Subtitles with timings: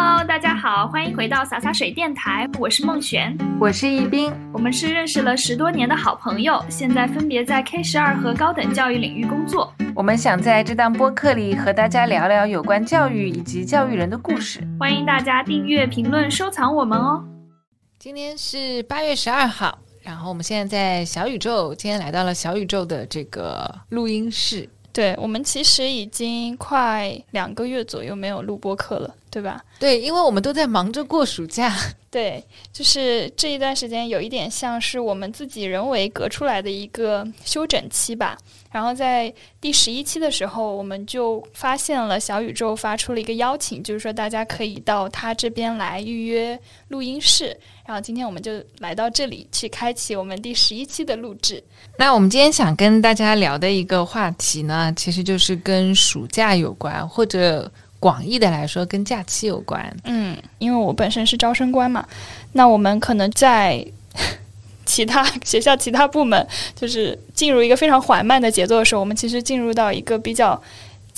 [0.00, 9.74] Hello，大家好，欢迎回到洒洒水电台，我是孟璇，我是易斌，我们是认识了十多年的好朋友，现在分别在 K 十二和高等教育领域工作。
[9.96, 17.24] 我们想在这档播客里和大家聊聊有关教育以及教育人的故事，欢迎大家订阅、评论、收藏我们哦。
[17.98, 24.68] 今天是八月十二号，然后我们现在在小宇宙，今天来到了小宇宙的这个录音室。
[24.98, 29.64] 对我们其实已经快两个月左右没有录播课了，对吧？
[29.78, 31.72] 对，因为我们都在忙着过暑假。
[32.10, 38.36] 对，就是这一段时间有一点像是我们自己人为隔出来的一个休整期吧。
[38.72, 47.56] 然后在第十一期的时候，我们就发现了小宇宙发出了一个邀请，就是说大家可以到他这边来预约录音室。
[47.88, 51.64] 然后今天我们就来到这里去开启我们第十一期的录制。
[51.96, 57.70] 那我们今天想跟大家聊的一个话题呢，其实就是跟暑假有关，或者。
[58.00, 59.84] 广义的来说，跟假期有关。
[60.04, 62.06] 嗯，因为我本身是招生官嘛，
[62.52, 63.84] 那我们可能在
[64.86, 70.62] 其他学校、其他部门，就是进入一个非常缓慢的节奏的时候，我们其实进入到一个比较。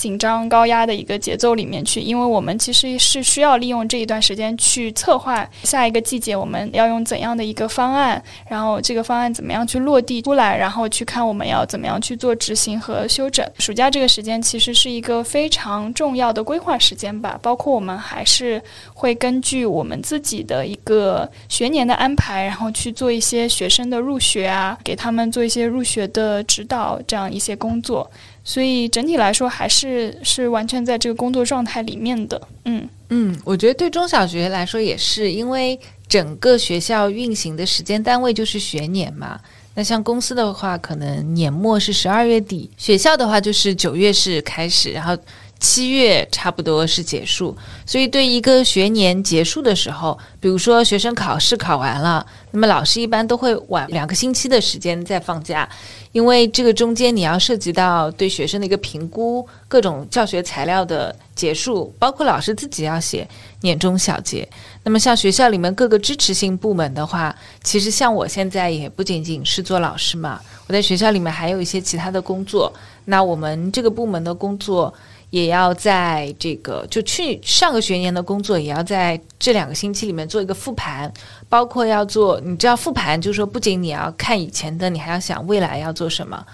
[0.01, 13.47] 紧张高压的一个节奏里面去，因为我们其实是需要利用这一段时间去策划下一个季节我们要用怎样的一个方案，然后这个方案怎么样去落地出来，然后去看我们要怎么样去做执行和修整。
[13.59, 18.59] 暑假这个时间其实是一个非常重要的规划时间吧，包括我们还是
[18.95, 28.09] 会根据我们自己的一个学年的安排，然后去做一些学生的入学啊，给他们做一些入学的指导这样一些工作。
[28.43, 32.41] 所以整体来说，还是是完全在这个工作状态里面的。
[32.65, 39.39] 嗯嗯，我觉得对中小学来说也是，因为整个学校运行的时间单位就是学年嘛。
[39.73, 45.17] 那像公司的话，可能年末是十二月底；学校的话，就是九月是开始，然后。
[45.63, 55.69] 七月差不多是结束，所以对一个学年结束的时候，比如说学生考试考完了，那么老师一般都会晚两个星期的时间再放假，
[56.11, 63.27] 因为这个中间你要涉及到对学生的一个评估，各种教学材料的结束，包括老师自己要写
[63.61, 64.47] 年终小结。
[64.83, 72.71] 那么像学校里面各个支持性部门的话，其实像我现在也不仅仅是做老师嘛，我在学校里面还有一些其他的工作。
[73.05, 74.93] 那我们这个部门的工作。
[75.31, 81.11] 也要在这个就去上个学年的工作，也要在这两个星期里面做一个复盘，
[81.49, 86.45] 包括要做，你知道复盘就是说，不仅你要看以前的，你还要想未来要做什么。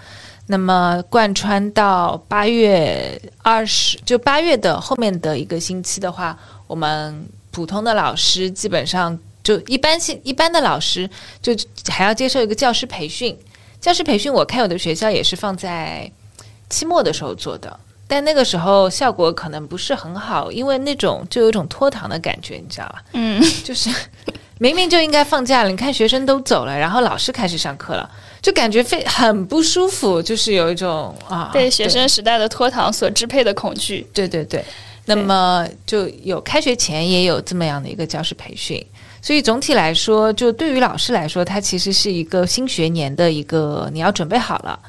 [0.46, 11.10] 那么贯穿到八月二十，就八月的后面的一个星期的话，我们普通的老师基本上就一般性一般的老师
[11.42, 11.52] 就
[11.90, 13.38] 还要接受一个教师培训。
[13.82, 16.10] 教师培训我看有的学校也是放在
[16.70, 17.80] 期末的时候做的。
[18.08, 23.04] 但那个时候效果可能不是很好，因为那种就有一种拖堂的感觉，你知道吧？
[23.14, 23.90] 嗯，就是
[24.60, 28.10] 明明就应该放假了，你看学生都走了，然后老师开始上课了，
[28.42, 34.08] 就感觉非很不舒服，就是有一种啊，被学生时代的拖堂所支配的恐惧。
[34.14, 34.64] 对对对，
[35.06, 38.84] 那么就有开学前也有这么样的一个教师培训，
[39.22, 44.80] 所以总体来说，就对于老师来说，它其实是一个新学年的一个你要准备好了。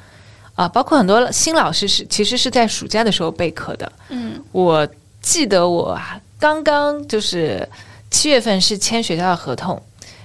[0.58, 3.92] 啊，包括很多新老师是其实是在暑假的时候备课的。
[4.08, 4.86] 嗯，我
[5.22, 5.96] 记得我
[6.36, 7.66] 刚刚就是
[8.10, 9.80] 七月份是签学校的合同，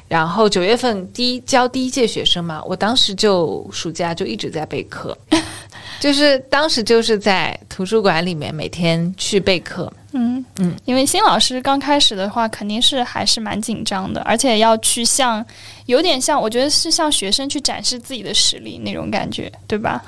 [0.07, 5.15] 然后九月份第一教第一届学生嘛，我当时就暑假就一直在备课，
[6.01, 9.93] 就是当时就是在图书馆里面每天去备课。
[10.15, 15.43] 嗯嗯，因为新老师刚开始的话，肯定是还是蛮紧张的，而且要去向，
[15.87, 20.03] 有点像，我觉得是向学生去展示自己的实力那种感觉，对吧？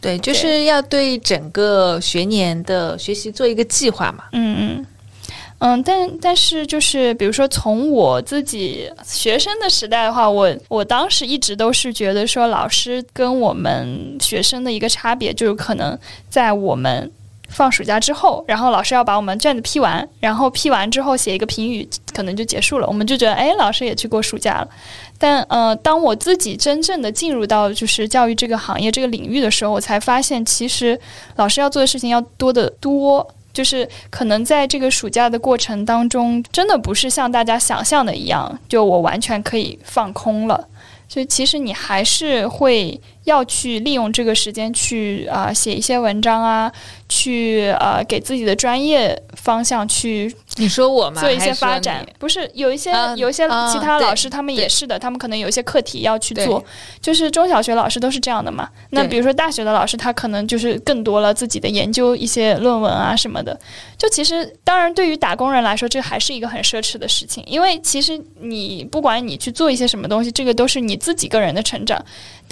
[0.00, 4.24] 对，就是要对整个学年的学习做一个计划嘛。
[4.32, 4.86] 嗯嗯
[5.58, 15.98] 嗯，但但是就是比如说从我自己学生的时代的话，我我当时一直都是觉得说，老师跟我们学生的一个差别，就是可能
[16.30, 17.12] 在我们。
[17.52, 22.86] 放暑假之后，然后老师要把我们卷子批完，然后批完之后写一个评语，可能就结束了。
[22.86, 24.68] 我们就觉得，哎，老师也去过暑假了。
[25.18, 30.98] 但呃，当我自己真正的进入到就是教育这个行业这个领域的时候，我才发现，其实
[31.36, 33.26] 老师要做的事情要多得多。
[33.52, 40.66] 就是可能在这个暑假的过程当中，真的不是像大家想象的一样，就我完全可以放空了。
[41.06, 46.70] 就其实你还是会要去利用这个时间去啊、写一些文章啊，
[47.08, 51.20] 去呃给自己的专业方向去你说我吗？
[51.20, 52.12] 做一些发展你。
[52.18, 56.64] 不是有一些、嗯有一些嗯其他老师他们也是的，他们可能有一些课题要去做，
[57.00, 58.68] 就是中小学老师都是这样的嘛。
[58.90, 63.58] 那比如说大学的老师，他可能就是更多了自己的研究一些论文啊什么的。
[63.96, 72.02] 就其实当然对于打工人来说，这还是一个很奢侈的事情，因为其实你不管你去做一些什么东西，这个都是你自己个人的成长。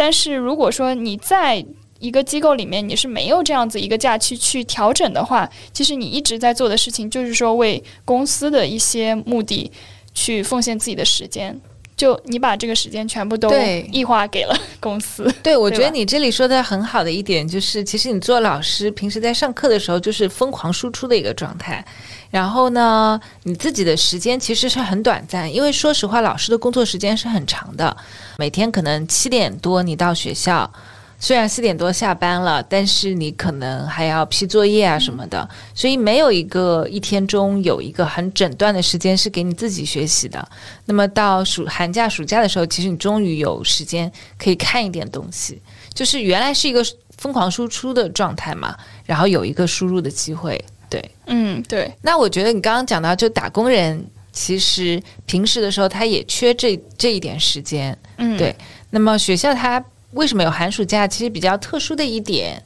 [0.01, 1.63] 但是如果说你在
[1.99, 9.71] 一个机构里面，你是没有这样子一个假期去调整的话，其实你一直在做的事情就是说为公司的一些目的
[10.15, 11.61] 去奉献自己的时间。
[12.01, 21.85] 就你把这个时间全部都对异化给了 公司，对，我觉得你这里说的很好的一点就是，其实你做老师，平时在上课的时候就是疯狂输出的一个状态，
[22.31, 27.95] 然后呢，你自己的时间其实是很短暂，因为说实话，老师的工作时间是很长的，
[28.39, 30.73] 每天可能七点多你到学校。
[31.23, 40.49] 虽然四点多下班了，但是你可能还要批作业啊什么的，所以没有一个一天中有一个很整段的时间是给你自己学习的。
[40.87, 45.61] 那么到暑寒假、暑假的时候，其实你终于有时间可以看一点东西，
[45.93, 46.83] 就是原来是一个
[47.19, 48.75] 疯狂输出的状态嘛，
[49.05, 50.59] 然后有一个输入的机会。
[50.89, 57.97] 对，嗯，对，那我觉得你刚刚讲到，就打工人其实平时的时候他也缺这这一点时间。
[58.17, 58.57] 嗯，对
[58.89, 61.07] 那么学校它为什么有寒暑假？
[61.07, 62.63] 其实比较特殊的一点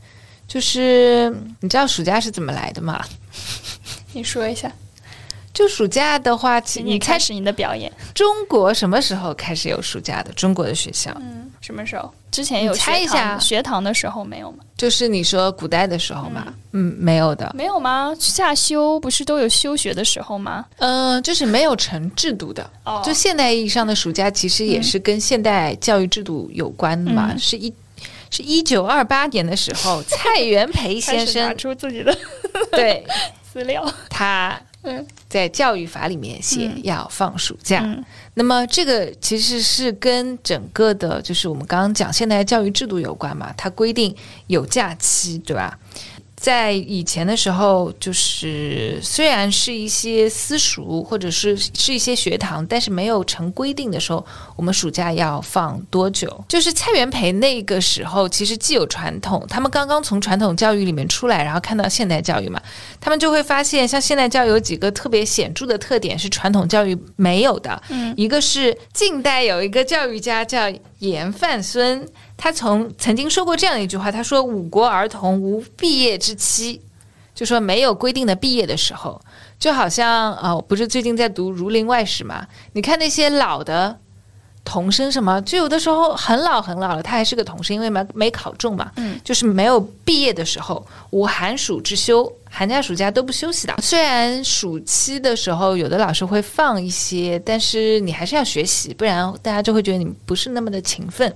[0.47, 1.31] 就是，
[1.61, 3.03] 你知道暑假是怎么来的吗？
[4.13, 4.71] 你说一下，
[5.53, 10.33] 就暑假的话，请你开始你的表演，中国什么时候开始有暑假的？
[10.33, 12.13] 中国的学校，嗯，什么时候？
[12.31, 14.59] 之前有你猜学一下堂学堂的时候没有吗？
[14.77, 16.53] 就是你说古代的时候嘛？
[16.73, 17.51] 嗯，没有的。
[17.55, 18.15] 没有吗？
[18.19, 20.67] 夏休不是都有休学的时候吗？
[20.79, 22.69] 嗯、就是没有成制度的。
[22.85, 27.31] 哦就现代意义上的暑假，其实也是跟现代教育制度有关的嘛。
[27.33, 27.73] 嗯是一
[28.31, 32.15] 是一九二八年的时候，蔡元培先生 拿生出自己的
[32.73, 33.07] 对
[33.53, 37.81] 资料，他嗯在教育法里面写嗯要放暑假。
[37.83, 38.05] 嗯
[38.35, 44.15] 那么这个其实是跟整个的，就是我们刚刚讲现代教育制度有关嘛，它规定
[44.49, 45.79] 有假期，对吧？
[46.45, 54.23] 在以前的时候，就是虽然是一些私塾或者是是一些学堂，但是没有成规定的时候，
[54.55, 56.45] 我们暑假要放多久？
[56.47, 62.61] 就是蔡元培那个时候，其实既有传统，他们刚刚从传统教育里面出来，然后看到现代教育嘛，
[63.01, 67.83] 他们就会发现，像现代教育有几个特别显著的特点是传统教育没有的。
[67.89, 76.81] 嗯一个是近代有一个教育家叫严范孙，他从曾经说过这样的一句话，他说：“五国儿童无毕业之期。”
[77.35, 79.21] 就说没有规定的毕业的时候，
[79.59, 82.47] 就好像呃，我不是最近在读《儒林外史》嘛？
[82.75, 83.99] 你看那些老的
[84.65, 93.75] 童生什么，就有的时候很老很老了，他还是个童生，因为没没考中嘛，嗯，就是没有毕业的时候，无寒暑之休，寒假暑假都不休息的。
[93.83, 101.35] 虽然暑期的时候有的老师会放一些，但是你还是要学习，不然大家就会觉得你不是那么的勤奋。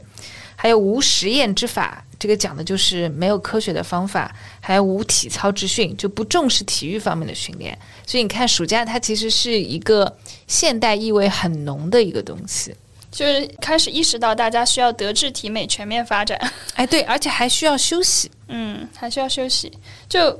[0.61, 7.79] 还有无实验之法，这个讲的就是没有科学的方法，还有无体操之训，就不重视体育方面的训练。
[8.05, 10.19] 所以你看，暑假它其实是一个
[10.49, 12.75] 现代意味很浓的一个东西。
[13.11, 16.39] 就是开始意识到大家需要德智体美全面发展，
[16.77, 18.31] 哎，对，而且还需要休息。
[18.49, 19.73] 嗯，还需要休息。
[20.09, 20.33] 就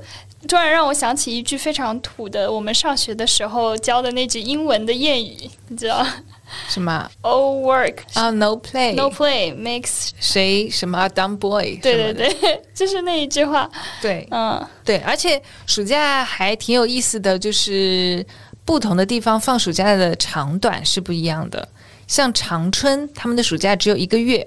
[0.47, 6.05] 突然让我想起一句非常土的，我们上学的时候教的那句英文的谚语，你知道
[6.69, 10.09] 什么？All work 啊、n o play，no play makes。
[10.19, 11.77] 谁什么 dumb boy？
[11.81, 13.69] 对对对，就是那一句话。
[14.01, 18.25] 对嗯对，而且暑假还挺有意思的，就是
[18.65, 21.67] 不同的地方放暑假的长短是不一样的。
[22.09, 24.45] 像长春，他们的暑假只有一个月，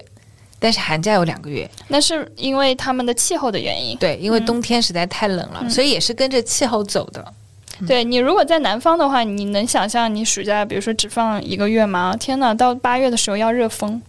[0.59, 1.67] 但是寒假有两个月。
[1.87, 3.97] 那是因为他们的气候的原因。
[3.97, 7.33] 对，因为嗯冬天实在太冷了，嗯所以也是跟着气候走的。
[7.87, 12.15] 对你如果在南方的话，你能想象你暑假比如说只放一个月吗？
[12.19, 13.99] 天呐，到八月的时候要热疯。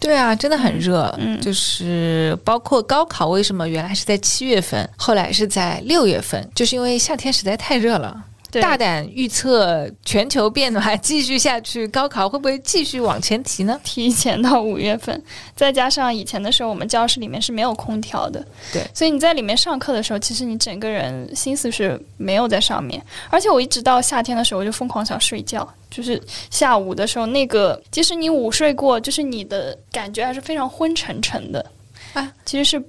[0.00, 1.14] 对啊，真的很热。
[1.18, 8.24] 嗯就是包括高考，为什么原来是在七月份，后来是在六月份，就是因为夏天实在太热了。
[8.50, 8.60] 对。
[8.60, 13.80] 大胆预测全球变暖继续下去，高考会不会继续往前提呢？
[13.84, 15.22] 提前到五月份，
[15.54, 18.82] 再加上以前的时候，我们教室里面是没有空调的，对。
[18.94, 23.00] 所以你在里面上课的时候，其实你整个人心思是没有在上面。
[23.28, 31.64] 而且我一直到夏天的时候，我就疯狂想睡觉，就是下午的时候，那个即使你午睡过，就是你的感觉还是非常昏沉沉的。
[32.14, 32.82] 啊，其实是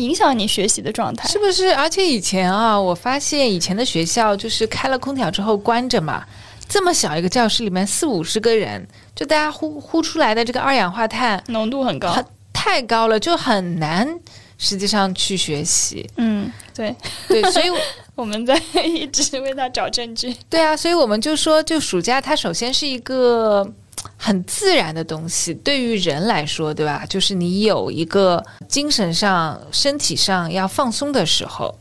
[0.00, 1.28] 影响你学习的状态。
[1.28, 1.74] 是不是？
[1.74, 6.24] 而且以前啊，我发现以前的学校就是开了空调之后关着嘛，
[6.68, 14.08] 这么小一个教室里面四五十个人，就大家呼呼出来的这个二氧化碳浓度很高，很太高了，就很难
[14.58, 16.08] 实际上去学习。
[16.16, 16.94] 嗯，对
[17.28, 17.66] 对，所以
[18.14, 20.36] 我们在一直为他找证据。
[20.48, 23.66] 对啊，所以我们就说，就暑假它首先是一个
[24.16, 27.04] 很自然的东西，对于人来说，对吧？
[27.08, 31.74] 就是你有一个精神上、身体上要放松的时候。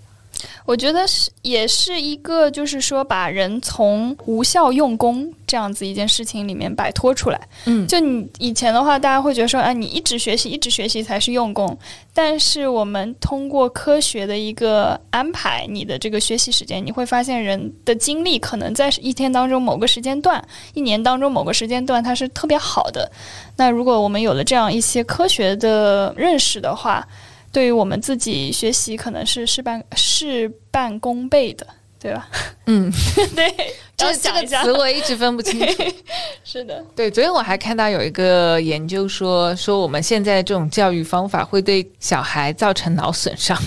[0.65, 7.39] 我觉得是，也是一个，就是说，把人从无效用功这样子一件事情里面摆脱出来。
[7.65, 11.77] 嗯，就你以前的话，大家会觉得说，啊，你一直学习，一直学习才是用功。
[12.13, 20.43] 但是我们通过科学的一个安排，你的这个学习时间，你会发现人的精力可能在一天当中某个时间段，
[20.73, 23.09] 一年当中某个时间段，它是特别好的。
[23.55, 27.07] 那如果我们有了这样一些科学的认识的话，
[27.51, 31.65] 对于我们自己学习，可能是事半事半功倍的，
[31.99, 32.29] 对吧？
[32.67, 32.91] 嗯，
[33.35, 33.53] 对，
[33.97, 35.83] 这这个词我一直分不清楚。
[36.45, 43.57] 是的，对，昨天我还看到有一个研究说，说我们现在这种教育方法会对小孩造成脑损伤。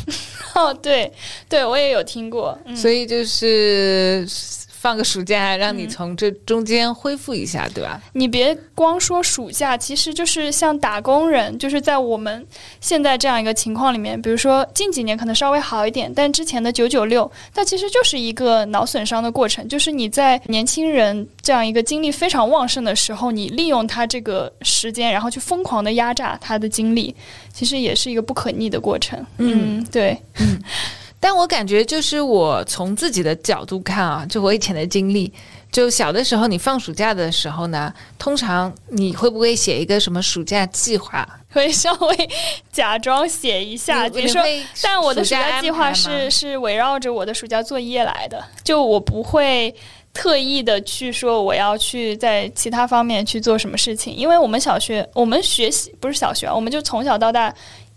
[0.54, 1.12] 哦，对，
[1.48, 4.26] 对我也有听过，所以就是。
[4.82, 8.02] 放个暑假，让你从这中间恢复一下，对吧？
[8.14, 12.44] 你别光说暑假，其实就是像打工人，就是在我们
[12.80, 19.68] 现在这样一个情况里面，比如说近几年可能稍微好一点，但之前的九九六，它其实就是一个脑损伤的过程。
[19.68, 27.14] 就是你在年轻人这样一个精力非常旺盛的时候，你利用他这个时间，然后去疯狂的压榨他的精力，
[27.52, 29.24] 其实也是一个不可逆的过程。
[29.38, 30.60] 嗯，对，嗯。
[31.22, 35.32] 但我感觉，就是我从自己的角度看啊，就我以前的经历，
[35.70, 41.24] 就小的时候，你放暑假的时候呢，通常你会不会写一个什么暑假计划？
[41.54, 42.28] 会稍微
[42.72, 44.42] 假装写一下，比如说，
[44.82, 49.72] 但我的暑假计划是是围绕着我的暑假作业来的，就我不会
[50.12, 57.54] 特意的去说我要去在其他方面去做什么事情，因为我们小学我们学习不是小学，我们就从小到大。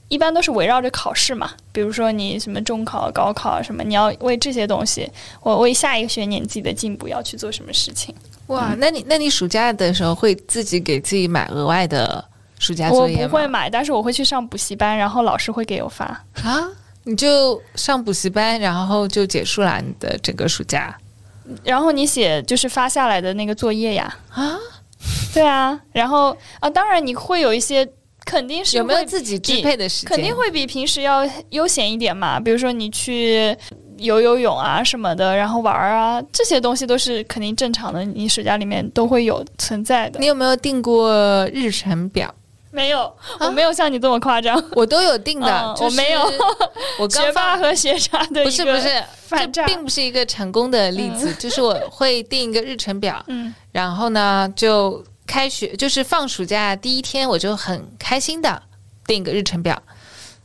[0.08, 5.10] 一般都是围绕着考试嘛，比如说你什么中考、高考什么，你要为这些东西，
[5.42, 8.14] 我为下一个学年自己的进步要去做什么事情。
[8.48, 12.24] 哇，那你那你暑假的时候会自己给自己买额外的
[12.60, 13.24] 暑假作业吗？
[13.24, 16.06] 我不会买，但是我会去上补习班，然后老师会给我发。
[16.44, 16.70] 啊，
[17.04, 20.96] 你就上补习班，然后就结束了你的整个暑假。
[21.64, 24.16] 然后你写就是发下来的那个作业呀。
[24.30, 24.56] 啊，
[25.34, 27.88] 对啊，然后啊，当然你会有一些。
[28.26, 30.10] 肯定是有没有自己支配的时间？
[30.10, 32.40] 肯定会比平时要悠闲一点嘛。
[32.40, 33.56] 比如说你去
[33.98, 38.04] 游游泳啊什么的，然后玩儿啊，这些东西都是肯定正常的。
[38.04, 40.20] 你暑假里面都会有存在的。
[40.20, 42.34] 你有没有定过日程表？
[42.72, 44.62] 没有，我没有像你这么夸张。
[44.72, 46.22] 我都有定的，我没有。
[47.00, 51.34] 我学霸和学渣的不是不是，这并不是一个成功的例子。
[51.36, 55.02] 就是我会定一个日程表， 嗯，然后呢就。
[55.28, 58.62] 开学就是放暑假第一天，我就很开心的
[59.08, 59.82] 定个日程表，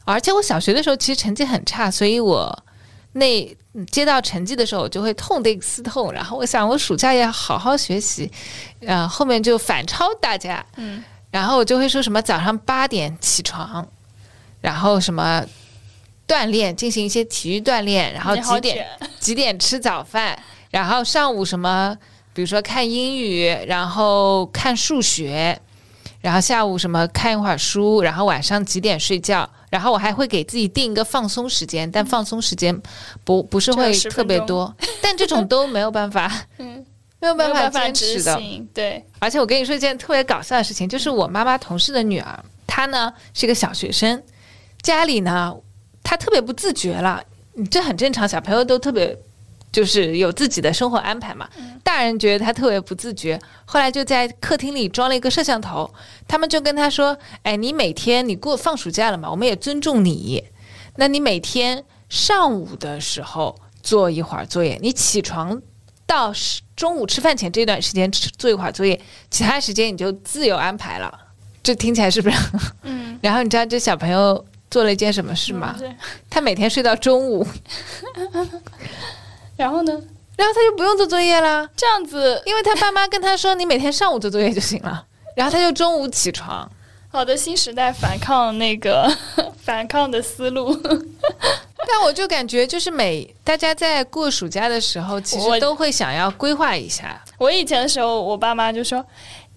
[0.05, 2.65] 而且我小学的时候其实成绩很差，所以我
[3.13, 3.57] 那
[3.91, 8.31] 接到成绩的时候，我就会痛定思痛，然后我想我暑假要好好学习，
[8.81, 13.87] 呃，后面就反超大家，嗯，然后我就会说什么早上八点起床，
[14.61, 15.45] 然后什么
[16.27, 18.87] 锻炼，进行一些体育锻炼，然后几点
[19.19, 20.39] 几点吃早饭，
[20.71, 21.97] 然后上午什么。
[22.33, 25.61] 比如说看英语，然后看数学，
[26.21, 32.81] 然后下午什么看一会儿书，然后晚上几点睡觉，然后我还会给自己定一个放松时间，但放松时间
[33.25, 36.85] 不不是会特别多，但这种都没有办法， 嗯，
[37.19, 38.41] 没有办法坚持的，
[38.73, 39.05] 对。
[39.19, 44.23] 而且我跟你说一件特别搞笑的事情，就是我妈妈同事的女儿，她呢是个小学生，
[44.83, 45.55] 家里呢
[46.03, 47.23] 她特别不自觉了，
[47.71, 49.19] 这很正常，小朋友都特别。
[49.73, 51.49] 就是有自己的生活安排嘛，
[51.85, 55.89] 大人觉得他特别不自觉，后来就在客厅里装了一个摄像头，
[56.27, 60.43] 他们就跟他说：“哎，你每天你过放暑假了嘛，我们也尊重你，
[60.97, 65.63] 那你每天上午的时候做一会儿作业，你起床
[66.05, 66.33] 到
[66.75, 69.01] 中午吃饭前这段时间做一会儿作业，
[69.31, 71.27] 其他时间你就自由安排了。”
[71.63, 72.37] 这听起来是不是？
[72.83, 73.19] 嗯。
[73.23, 75.77] 然后你知道这小朋友做了一件什么事吗？
[76.31, 77.47] 他每天睡到中午。
[79.61, 79.93] 然后呢？
[80.37, 81.69] 然后他就不用做作业啦。
[81.77, 85.05] 这样子，因为他爸妈跟他说：“你每天上午做作业就行了。
[85.37, 86.67] ”然后他就中午起床。
[87.13, 89.15] 好的，新时代反抗那个
[89.63, 90.75] 反抗的思路。
[91.87, 97.23] 但我就感觉，就是每大家在过暑假的时候，其实都会想要规划一下。
[97.37, 99.05] 我以前的时候，我爸妈就说。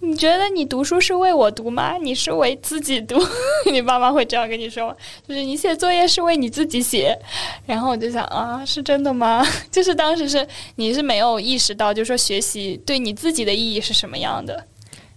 [0.03, 1.97] 你觉得你读书是为我读吗？
[1.97, 3.15] 你是为自己读？
[3.71, 4.95] 你爸妈会这样跟你说吗？
[5.27, 7.17] 就是你写作业是为你自己写，
[7.65, 9.45] 然后我就想啊，是真的吗？
[9.71, 10.45] 就是当时是
[10.75, 14.61] 你是没有意识到，就是说学习对你自己的意义是什么样的。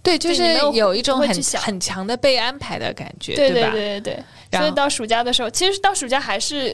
[0.01, 3.71] 对，就是有有一种很很强的被安排的感觉，对对吧？
[3.71, 4.23] 对对对。
[4.53, 6.73] 所以到暑假的时候，其实到暑假还是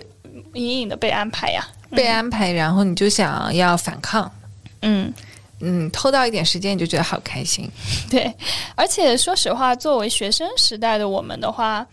[0.53, 1.65] 隐隐的被安排呀。
[1.89, 4.32] 被安排，然后你就想要反抗，
[4.82, 5.13] 嗯，嗯，
[5.91, 7.69] 偷到一点时间你就觉得好开心。
[8.10, 8.33] 对。
[8.75, 11.86] 而且说实话，作为学生时代的我们的话，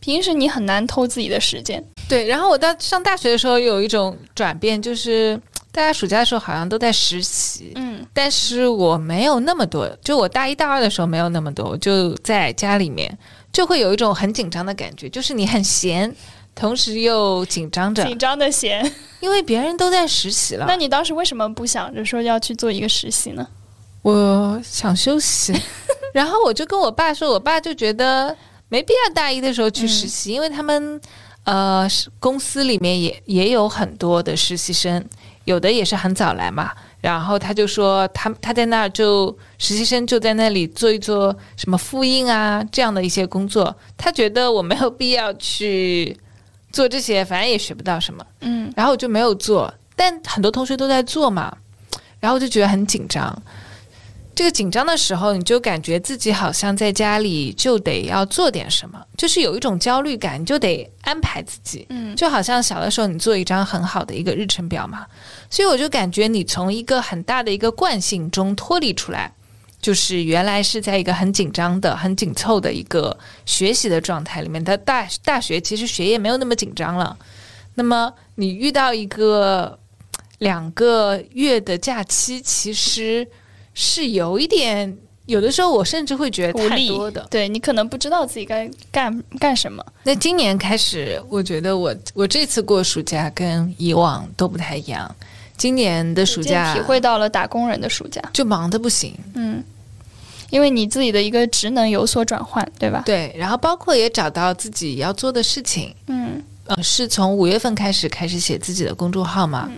[0.00, 1.84] 平时你很难偷自己的时间。
[2.08, 5.40] 对，然后我到上大学的时候有一种转变，就是
[5.70, 13.16] 大家暑假的时候好像都在实习，嗯但是我没有那么多，就我大一大二的时候没有那么多，我就在家里面
[13.52, 16.12] 就会有一种很紧张的感觉，就是你很闲，
[16.54, 18.90] 同时又紧张着，紧张的闲。
[19.20, 20.76] 因为别人都在实习了那。
[20.76, 23.46] 你当时为什么不想着说要去做一个实习呢？
[24.00, 25.54] 我想休息，
[26.14, 28.34] 然后我就跟我爸说，我爸就觉得
[28.70, 30.98] 没必要大一的时候去实习，因为他们
[31.44, 35.04] 呃是公司里面也也有很多的实习生，
[35.44, 36.72] 有的也是很早来嘛。
[37.02, 46.16] 然后他就说他他在那儿就实习生就在那里做一做什么复印啊这样的一些工作，他觉得我没有必要去
[46.72, 48.24] 做这些，反正也学不到什么。
[48.40, 51.56] 嗯然后我就没有做，但很多同学都在做嘛，
[52.18, 53.42] 然后我就觉得很紧张。
[54.32, 65.04] 这个紧张的时候，你就感觉自己好像在家里就得要做点什么，就是有一种焦虑感，你就得安排自己，嗯就好像小的时候你做一张很好的一个日程表嘛。
[65.50, 69.30] 所以我就感觉你从一个很大的一个惯性中脱离出来，
[69.80, 74.62] 就是原来是在一个很紧张的、很紧凑的一个学习的状态里面。
[74.62, 77.16] 的大大学其实学业没有那么紧张了，
[77.74, 79.78] 那么你遇到一个
[80.38, 83.26] 两个月的假期，其实
[83.72, 84.94] 是有一点，
[85.24, 87.26] 有的时候我甚至会觉得太多的。
[87.30, 89.84] 对你可能不知道自己该干干什么。
[90.02, 95.14] 那今年开始，我觉得我我这次过暑假跟以往都不太一样。
[95.60, 98.18] 今年的暑假体会到了打工人的暑假。
[98.32, 99.62] 就忙的不行，嗯，
[100.48, 103.02] 因为你自己的一个职能有所转换，对吧？
[103.04, 106.42] 对，然后包括也找到自己要做的事情，嗯。
[106.64, 109.68] 呃，是从五月份开始开始写自己的公众号嘛，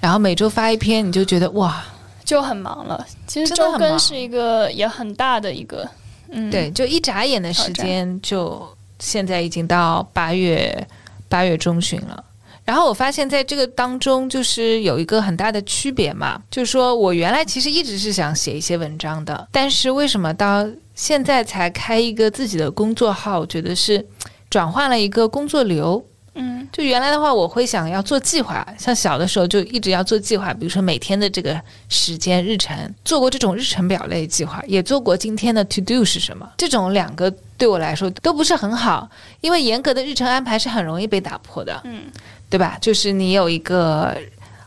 [0.00, 1.84] 然后每周发一篇，你就觉得哇，
[2.24, 3.06] 就很忙了。
[3.28, 5.88] 其实周更是一个也很大的一个，
[6.30, 10.84] 嗯，对，就一眨眼的时间，就现在已经到八月
[11.28, 12.24] 八月中旬了。
[12.64, 23.40] 然后我发现，在这个当中，就是有一个很大的区别嘛，就是说我原来其实一直是想写一些文章的，但是为什么到现在才开一个自己的工作号？
[23.40, 24.04] 我觉得是
[24.48, 26.04] 转换了一个工作流。
[26.34, 36.48] 嗯就原来的话，我会想要做计划，像小的时候就一直要做计划，比如说每天的这个时间日程，做过这种日程表类计划，也做过今天的 to do 是什么。
[36.56, 39.06] 这种两个对我来说都不是很好，
[39.42, 42.04] 因为严格的日程安排是很容易被打破的，嗯，
[42.52, 42.76] 对吧？
[42.80, 44.16] 就是你有一个。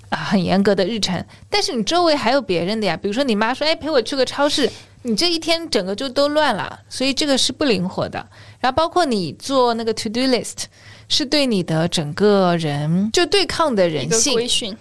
[0.10, 4.69] 啊，很严格的日程，但是你周围还有别人的呀，比如说你妈说，哎，陪我去个超市，
[5.02, 8.19] 你这一天整个就都乱了，所以这个是不灵活的。
[8.60, 10.65] 然后包括你做那个 to do list，
[11.10, 14.78] 是对你的整个人就对抗的人性，规训，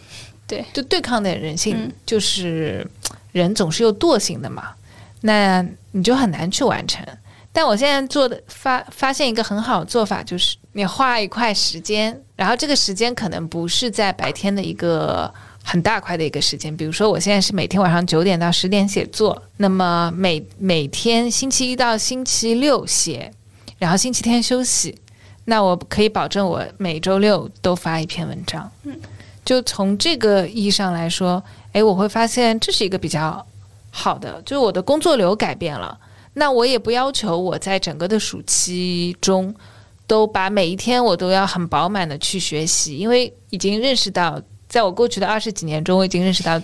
[0.47, 2.87] 对就对抗的人性，嗯就是
[3.33, 4.75] 人总是有惰性的嘛，
[5.23, 7.03] 那你就很难去完成。
[7.51, 15.33] 但我现在做的发发现一个很好的做法，就是你花一块时间，然后这个时间可能不是在白天的一个
[15.63, 23.33] 很大块的一个时间，比如说我现在是每天晚上九点到十点写作，那么每每天星期一到星期六写，
[23.79, 24.99] 然后星期天休息，
[25.45, 28.69] 那我可以保证我每周六都发一篇文章。
[28.83, 28.99] 嗯，
[29.45, 33.47] 就从这个意义上来说，诶，我会发现这是一个比较
[33.91, 35.97] 好的，就是我的工作流改变了。
[36.33, 39.55] 那我也不要求我在整个的暑期中
[40.07, 46.61] 都把每一天我都要很饱满的去学习，因为已经认识到，在我过去的二十几年中，我已经认识到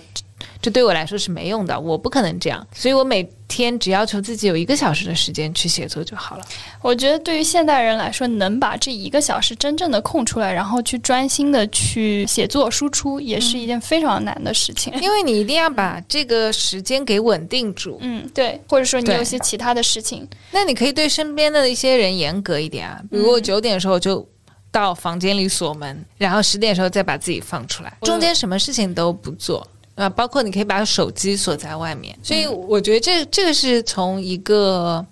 [0.59, 6.45] 这这对我来说是没用的，我不可能这样，所以我每天只要求自己有一个小时的时间去写作就好了。
[6.81, 14.93] 我觉得对于现代人来说，能把这一个小时真正的空出来，然后去专心的去写作输出，也是一件非常难的事情。
[15.01, 17.97] 因为你一定要把这个时间给稳定住。
[17.99, 24.25] 嗯，对，或者说你有些其他的事情，那你可以对身边的一些人严格一点啊，比如我九点的时候就
[24.71, 29.67] 到房间里锁门，然后十点的时候再把自己放出来，中间什么事情都不做。
[30.01, 35.05] 啊，包括你可以把手机锁在外面，所以我觉得这这个是从一个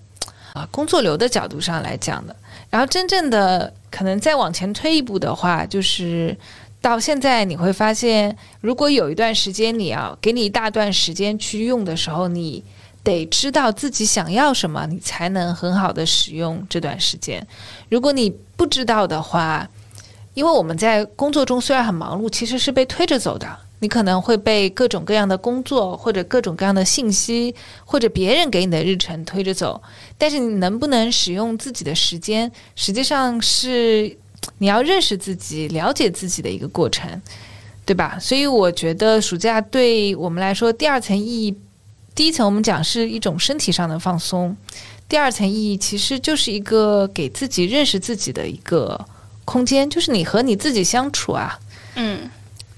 [0.53, 2.35] 啊工作流的角度上来讲的。
[2.71, 6.35] 然后真正的可能再往前推一步的话，就是
[6.81, 12.63] 到现在你会发现，如果有一段时间你要给你一大段时间去用的时候，你
[13.03, 17.45] 得知道自己想要什么，你才能很好的使用这段时间。
[17.89, 19.69] 如果你不知道的话，
[20.33, 23.47] 因为我们在工作中虽然很忙碌，其实是被推着走的。
[23.81, 29.81] 你可能会被各种各样的工作或者各种各样的信息或者别人给你的日程推着走，
[30.17, 34.17] 但是你能不能使用自己的时间，实际上是
[34.57, 37.21] 你要认识自己、了解自己的一个过程，
[37.85, 38.17] 对吧？
[38.19, 41.57] 所以我觉得暑假对我们来说，第二层意义，
[42.13, 44.55] 第一层我们讲是一种身体上的放松，
[45.07, 49.05] 第二层意义其实就是一个给自己认识自己的一个
[49.45, 51.57] 空间，就是你和你自己相处啊。
[51.95, 52.29] 嗯。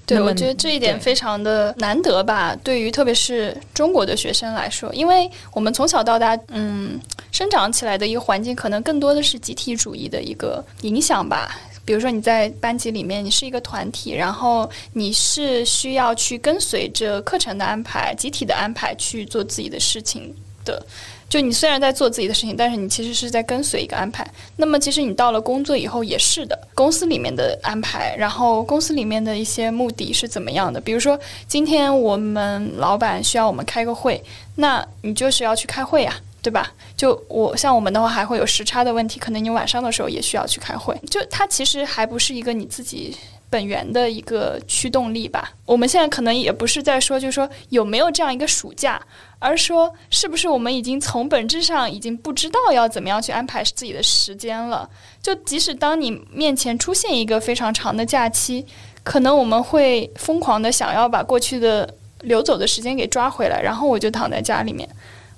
[0.06, 2.56] 对，我觉得这一点非常的难得吧。
[2.64, 7.00] 对于特别是中国的学生来说，因为我们从小到大，嗯，
[7.32, 11.58] 生长起来的一个环境，可能更多的是集体主义的一个影响吧。
[11.86, 20.36] 比如说你在班级里面，你是一个团体，然后你是需要去跟随着课程的安排、集体的安排去做自己的事情
[20.66, 20.86] 的。
[21.32, 24.30] 就你虽然在做自己的事情，但是你其实是在跟随一个安排。
[24.58, 30.82] 那么，其实你到了工作以后也是的，公司里面的安排，然后公司里面的一些目的是怎么样的？
[30.82, 31.18] 比如说，
[31.48, 34.22] 今天我们老板需要我们开个会，
[34.56, 36.70] 那你就是要去开会呀，对吧？
[36.98, 40.94] 就我像我们的话，还会有时差的问题，可能你晚上的时候也需要去开会。
[41.10, 43.16] 就它其实还不是一个你自己。
[43.52, 45.52] 本源的一个驱动力吧。
[45.66, 49.00] 我们现在可能也不是在说，就是说有没有这样一个暑假，
[49.38, 54.90] 而说是不是我们已经从本质上已经不知道要怎么样去安排自己的时间了。
[55.22, 58.66] 就即使当你面前出现一个非常长的假期，
[59.04, 64.90] 可能我们会疯狂的想要把过去的流走的时间给抓回来，然后我就躺在家里面，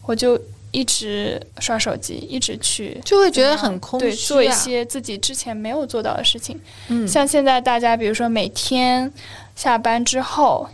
[0.05, 0.39] 我就。
[0.73, 6.59] 一直刷手机，一直去，就会觉得很空虚，做一些自己之前没有做到的事情。
[6.89, 9.09] 嗯，像现在大家，比如说每天
[9.55, 10.67] 下班之后，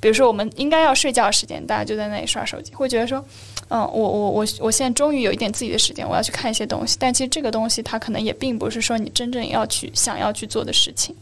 [0.00, 3.24] 比如说我们应该要睡觉时间，大家就在那里刷手机，会觉得说，
[3.68, 6.96] 嗯，我我我我现在终于有一点自己的时间，我要去看一些东西。
[6.98, 11.14] 但其实这个东西它可能也并不是说你真正要去想要去做的事情。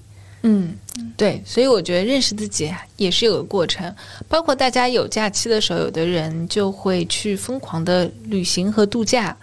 [0.48, 0.76] 嗯，
[1.16, 3.92] 对，所以我觉得认识自己也是有个过程。
[4.28, 9.36] 包括大家有假期的时候，有的人就会去疯狂的旅行和度假。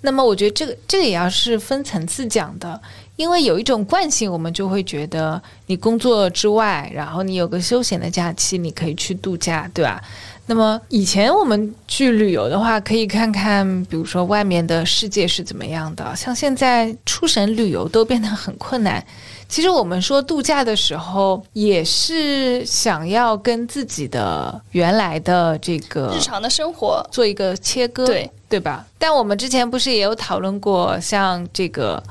[0.00, 2.80] 那么，我觉得这个这个也要是分层次讲的，
[3.16, 10.00] 因为有一种惯性，我们就会觉得你工作之外，然后你有个休闲的假期，你可以去度假，对吧？
[10.46, 16.14] 那么以前我们去旅游的话，可以看看，比如说外面的世界是怎么样的。
[16.14, 19.02] 像现在出省旅游都变得很困难。
[19.48, 28.84] 其实我们说度假的时候，也是想要跟自己的原来的这个日常的生活做一个切割，对对吧？
[28.98, 32.02] 但我们之前不是也有讨论过，像这个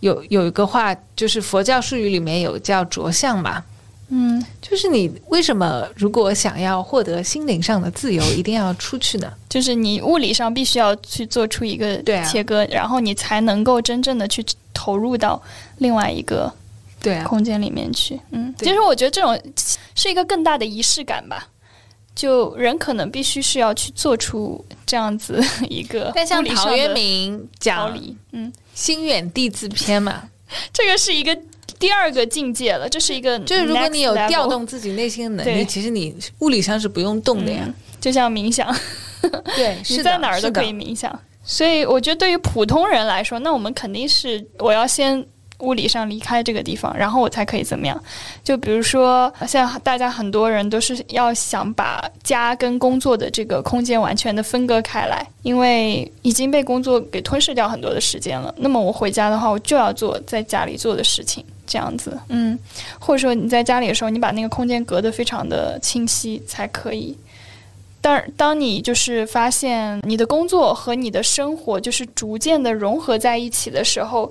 [0.00, 3.62] 有有一个话，就是佛教术语里面有叫着相嘛，
[4.08, 9.32] 嗯，就是你为什么如果想要获得心灵上的自由，一定要出去呢？
[9.48, 15.42] 就是你物理上必须要去做出一个切割，然后你才能够真正的去投入到
[15.78, 16.52] 另外一个。
[16.98, 19.38] 对空间里面去，嗯，其实我觉得这种
[19.94, 21.46] 是一个更大的仪式感吧。
[22.16, 27.96] 就人可能必须是要去做出这样子一个， 但像陶渊明讲，
[28.32, 30.24] 嗯，心远地自偏嘛，
[30.72, 31.38] 这个是一个
[31.78, 32.88] 第二个境界了。
[32.88, 37.68] 这是一个，就是如果你有调动自己内心的能力，其实你物理上是不用动的呀。
[38.00, 38.74] 就像冥想，
[39.56, 41.18] 对， 你在哪儿都可以冥想。
[41.42, 45.26] 所以我觉得对于普通人来说，那我们肯定是我要先。
[45.60, 47.98] 物理上离开这个地方，然后我才可以怎么样？
[48.44, 58.54] 就比如说，现在大家很多人都是要想把家跟工作的这个空间完全的分割开来，因为已经被工作给吞噬掉很多的时间了。
[58.58, 62.58] 那么我回家的话，我就要做在家里做的事情，这样子，嗯，
[62.98, 67.16] 或者说你在家里的时候，你把那个空间隔得非常的清晰才可以。
[68.02, 74.30] 但当你就是发现你的工作和你的生活就是逐渐的融合在一起的时候。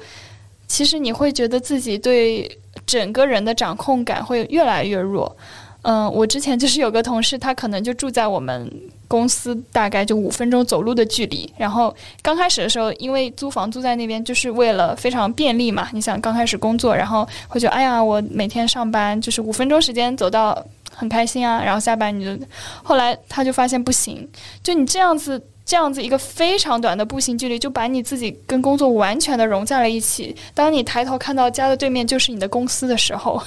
[0.68, 5.36] 其实你会觉得自己对整个人的掌控感会越来越弱。
[5.84, 8.68] 嗯，我之前就是有个同事，他可能就住在我们
[9.08, 11.48] 公司大概就五分钟走路的距离。
[11.58, 15.88] 然后刚开始的时候，因为租房租在那边，就是为了非常便利嘛。
[15.94, 20.60] 你想刚开始工作，然后会觉得哎呀，我每天上班就是五分钟时间走到
[20.92, 21.64] 很开心啊。
[21.64, 22.46] 然后下班你就，
[22.82, 24.28] 后来他就发现不行，
[24.64, 25.40] 就你这样子。
[25.66, 30.36] 这样子一个非常短的步行距离，就把你自己跟工作完全的融在了一起。
[30.54, 33.42] 当你抬头看到家的对面就是你的公司的时候，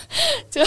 [0.51, 0.61] 就。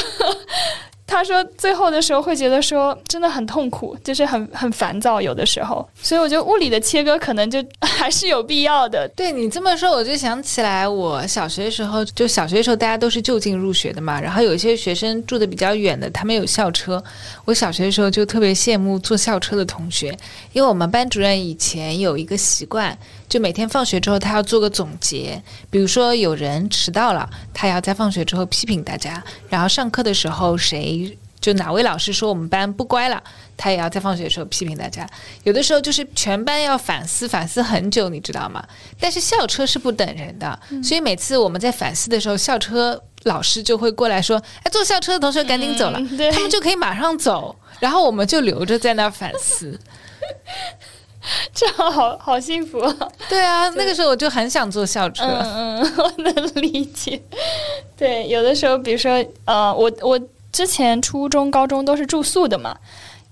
[1.12, 5.86] 他说：“最后的时候会觉得说真的很痛苦，就是很很烦躁，有的时候。
[6.02, 9.06] 所以我觉得物理的切割可能就 还是有必要的。
[9.13, 14.21] 对你这么说，我就想起来，我小学的时候，就小学的时候大家都是就近入学的嘛。
[14.21, 17.04] 然后有一些学生住的比较远的，他们有校车。
[17.43, 20.17] 我小学的时候就特别羡慕坐校车的同学，
[20.54, 22.97] 因为我们班主任以前有一个习惯。”
[23.32, 25.41] 就每天放学之后，他要做个总结。
[25.70, 29.24] 比如说有人迟到了，他要在放学之后批评大家。
[29.48, 33.24] 然后上课的时候，谁就哪位老师说我们班不乖了，
[33.56, 35.08] 他也要在放学的时候批评大家。
[35.46, 38.62] 有的时候就是全班要反思，反思很久，你知道吗？
[39.00, 46.02] 但是校车是不等人的，所以每次我们在反思的时候，校车老师就会过来说：“哎，坐校车的同学赶紧走了。
[46.34, 49.80] 他们就可以马上走，然后我们就留着在那儿反思。
[51.53, 52.79] 这样好好幸福。
[53.29, 55.23] 对啊，那个时候我就很想坐校车。
[55.25, 57.21] 嗯嗯，我能理解。
[57.97, 60.19] 对，有的时候，比如说，呃，我我。
[60.53, 62.77] 之前初中、高中都是住宿的嘛，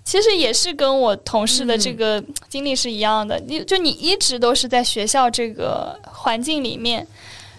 [0.05, 3.37] 其实也是跟我同事的这个经历是一样的。
[3.45, 7.05] 你就你一直都是在学校这个环境里面，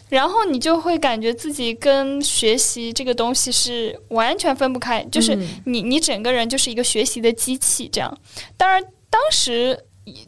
[0.08, 8.18] 然后你就会感觉自己跟学习这个东西是完全分不开，就是你你整个人就是一个学习的机器这样。
[8.56, 9.78] 当然，当时。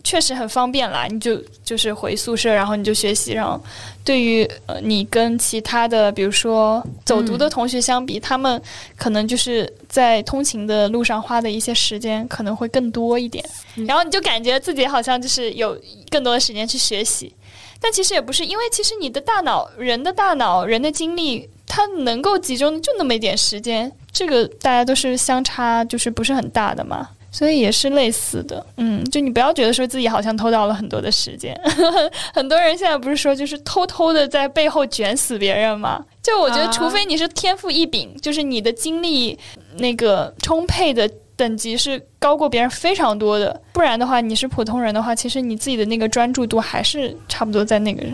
[0.03, 3.33] 确实很方便啦，你就就是回宿舍，然后你就学习。
[3.33, 3.61] 然后，
[4.05, 8.61] 对于呃你跟其他的，比如说走读的同学相比，他们
[8.97, 13.45] 可能就是在通勤的路上花的一些时间可能会更多一点。
[13.87, 15.79] 然后你就感觉自己好像就是有
[16.11, 17.35] 更多的时间去学习，
[17.81, 27.09] 但其实也不是，因为其实你的大脑、人的大脑、人的精力，它能够集中就那么一点时间，这个大家都是相差就是不是很大的嘛。
[27.33, 31.59] 所以也是类似的，嗯，就你不要觉得说自己好像偷到了很多的时间，
[32.35, 36.05] 很多人现在不是说就是偷偷的在背后卷死别人吗？
[36.23, 39.37] 就我觉得，除非你是天赋异禀，就是你的精力
[39.79, 48.05] 那个充沛的等级是高过别人非常多的，不然的话，你是普通人的话，其实你自己的那个专注度还是差不多在那个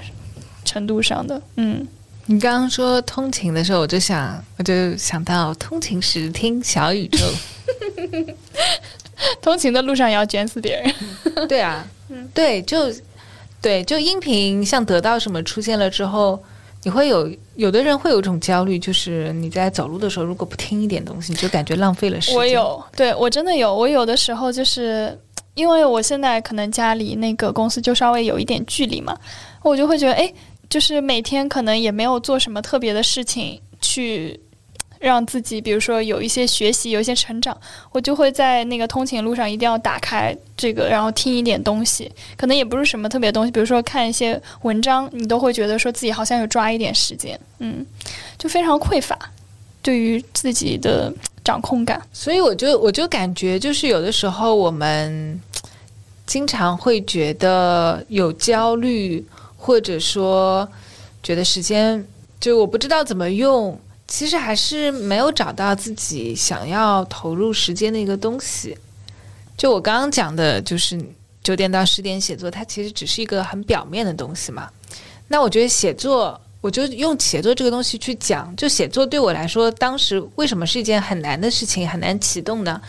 [0.64, 1.42] 程度上的。
[1.57, 1.87] 嗯，
[2.26, 7.18] 你刚刚说通勤的时候，我就想，我就想到通勤时听小宇宙。
[9.42, 10.94] 通勤的路上也要卷死别人，
[11.48, 12.92] 对啊，嗯，对，就
[13.61, 16.42] 对，就音频像得到什么出现了之后，
[16.85, 22.37] 你会有有的人会有一种焦虑，就是你在走路的时候如果不听一点东西，你就感觉浪费了时间。
[22.37, 25.18] 我有，对我真的有，我有的时候就是
[25.54, 29.16] 因为我现在可能家离那个公司就稍微有一点距离嘛，
[29.62, 30.33] 我就会觉得，哎，
[30.70, 34.40] 就是每天可能也没有做什么特别的事情去。
[34.99, 37.57] 让自己，比如说有一些学习，有一些成长，
[37.93, 42.11] 我就会在那个通勤路上一定要打开这个，然后听一点东西。
[42.37, 47.87] 可能也不是什么特别东西，比如说看一些文章，你都会觉得说自己好像有抓一点时间，嗯，
[48.37, 49.17] 就非常匮乏
[49.81, 51.13] 对于自己的
[51.45, 52.03] 掌控感。
[52.13, 55.41] 所以我就我就感觉，就是有的时候我们
[56.27, 59.25] 经常会觉得有焦虑，
[59.57, 60.69] 或者说
[61.23, 62.05] 觉得时间
[62.41, 63.79] 就我不知道怎么用。
[64.09, 68.77] 其实还是没有找到自己想要投入时间的一个东西。
[69.57, 70.99] 就我刚刚讲的，就是
[71.44, 74.71] 九点到十点写作，它其实只是一个很表面的东西嘛。
[75.29, 78.55] 那我觉得写作，我就用写作这个东西去讲。
[78.57, 82.81] 就写作对我来说，当时为什么是一件很难的事情，很难启动呢？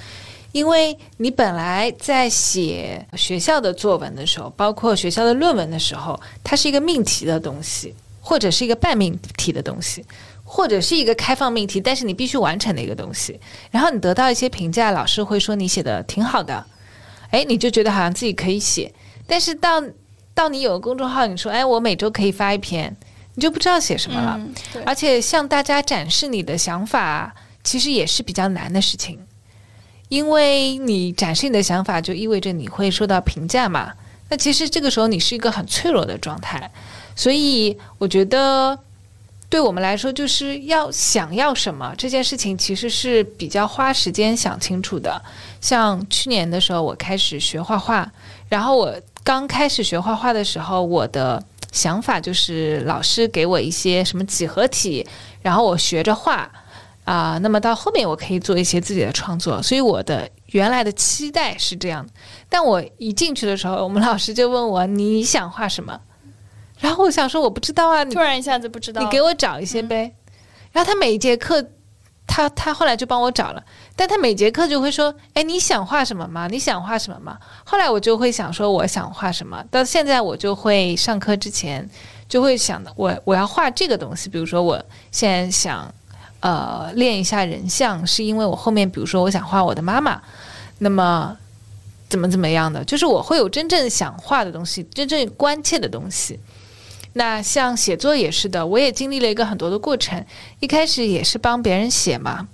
[0.53, 10.05] 因为你本来在写学校的作文的时候，包括学校的论文的时候，它是一个命题的东西，或者是一个半命题的东西。
[10.51, 16.65] 或者是一个开放命题，但是你必须完成的一个东西，然后你得到一些评价，老师会说你写的挺好的，
[17.29, 18.91] 哎，你就觉得好像自己可以写。
[19.27, 19.79] 但是到
[20.33, 22.97] 到你有个公众号，你说哎，我每周可以发一篇，
[23.35, 24.41] 你就不知道写什么了。
[24.87, 27.31] 而且向大家展示你的想法，
[27.63, 29.19] 其实也是比较难的事情，
[30.07, 33.93] 因为你展示你的想法，就意味着你会受到评价嘛。
[34.29, 36.71] 那其实这个时候你是一个很脆弱的状态，
[37.15, 38.79] 所以我觉得。
[39.49, 45.19] 对我们来说，就是要想要什么这件事情，其实是比较花时间想清楚的。
[45.59, 48.09] 像去年的时候，我开始学画画，
[48.47, 55.03] 然后我刚开始学画画的时候，我的想法就是老师给我一些什么几何体，
[55.41, 56.47] 然后我学着画
[57.05, 57.39] 啊。
[57.39, 59.59] 那么到后面，我可以做一些自己的创作。
[59.63, 62.05] 所以我的原来的期待是这样。
[62.47, 65.99] 但我一进去的时候，我们老师就问我：“你想画什么？”
[66.79, 70.13] 然后我想说，我不知道啊，突然一下子不知道，你给我找一些呗。
[70.71, 71.63] 然后他每一节课，
[72.25, 73.63] 他他后来就帮我找了，
[73.95, 76.47] 但他每节课就会说：“哎，你想画什么吗？
[76.47, 79.63] 你想画什么吗？”后来我就会想说，我想画什么。
[79.71, 81.89] 到现在我就会上课之前
[82.29, 84.29] 就会想的，我我要画这个东西。
[84.29, 84.79] 比如说，我
[85.11, 85.91] 现在想
[86.39, 90.21] 呃练一下人像，是因为我后面比如说我想画我的妈妈，
[90.77, 91.35] 那么
[92.07, 96.39] 怎么怎么样的，就是我会有真正想画的东西，真正关切的东西。
[97.13, 100.23] 那像写作也是的，我也经历了一个很多的过程。
[100.59, 102.47] 一开始也是帮别人写嘛。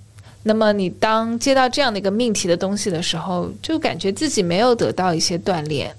[0.44, 5.94] 那么你当接到这样的一个命题的东西的时候，就感觉自己没有得到一些锻炼。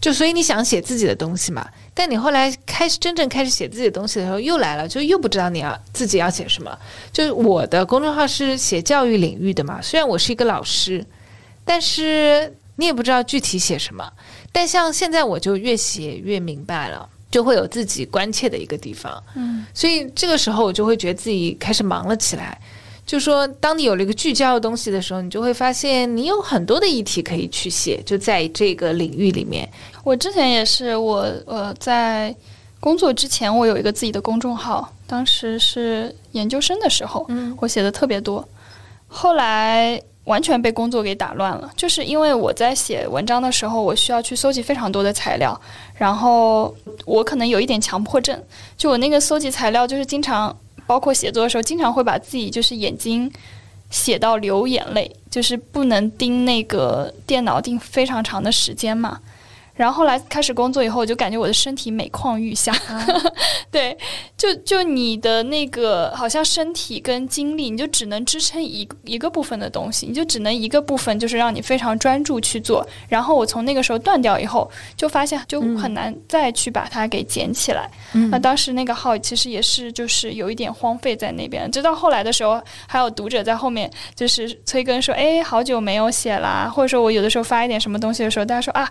[0.00, 1.68] 就所以你想写自己的东西嘛？
[1.92, 6.78] 但你后来开始真正开始写自己的东西的时候，又来了，就又不知道你要自己要写什么。
[7.12, 11.04] 就是我的公众号是写教育领域的嘛，虽然我是一个老师，
[11.64, 14.08] 但是你也不知道具体写什么。
[14.52, 19.22] 但像现在我就越写越明白了，就会有自己关切的一个地方。
[19.34, 22.60] 嗯，所以这个时候我就会觉得自己开始忙了起来。
[23.06, 29.66] 就说，当你有了一个聚焦的东西的时候，你就会发现你有很多的议题可以去写，就在这个领域里面。
[30.04, 32.34] 我之前也是，我呃在
[32.80, 38.46] 工作之前，我有一个自己的公众号，当时是研究生的时候，嗯我写的特别多，
[39.06, 45.58] 后来完全被工作给打乱了，就是因为我在写文章的时候，我需要去搜集非常多的材料，
[45.94, 46.74] 然后
[47.06, 48.38] 我可能有一点强迫症，
[48.76, 50.54] 就我那个搜集材料，就是经常
[50.86, 53.30] 包括写作的时候，经常会把自己就是眼睛
[53.90, 59.18] 写到流眼泪，就是不能盯那个电脑盯非常长的时间嘛。
[59.78, 62.74] 然后后来开始工作以后，我就感觉我的身体每况愈下，
[63.70, 63.96] 对，
[64.36, 72.84] 就就你的那个好像身体跟精力，你就只能支撑一一个部分的东西，你就只能一个部分，就是让你非常专注去做。
[73.08, 77.88] 然后我从那个时候断掉以后，就发现就很难再去把它给捡起来。
[78.14, 88.90] 嗯那当时那个号其实也是就是有一点荒废在那边，直到后来的时候，还有读者在后面就是催更说，哎，好久没有写啦，或者说我有的时候发一点什么东西的时候，大家说啊，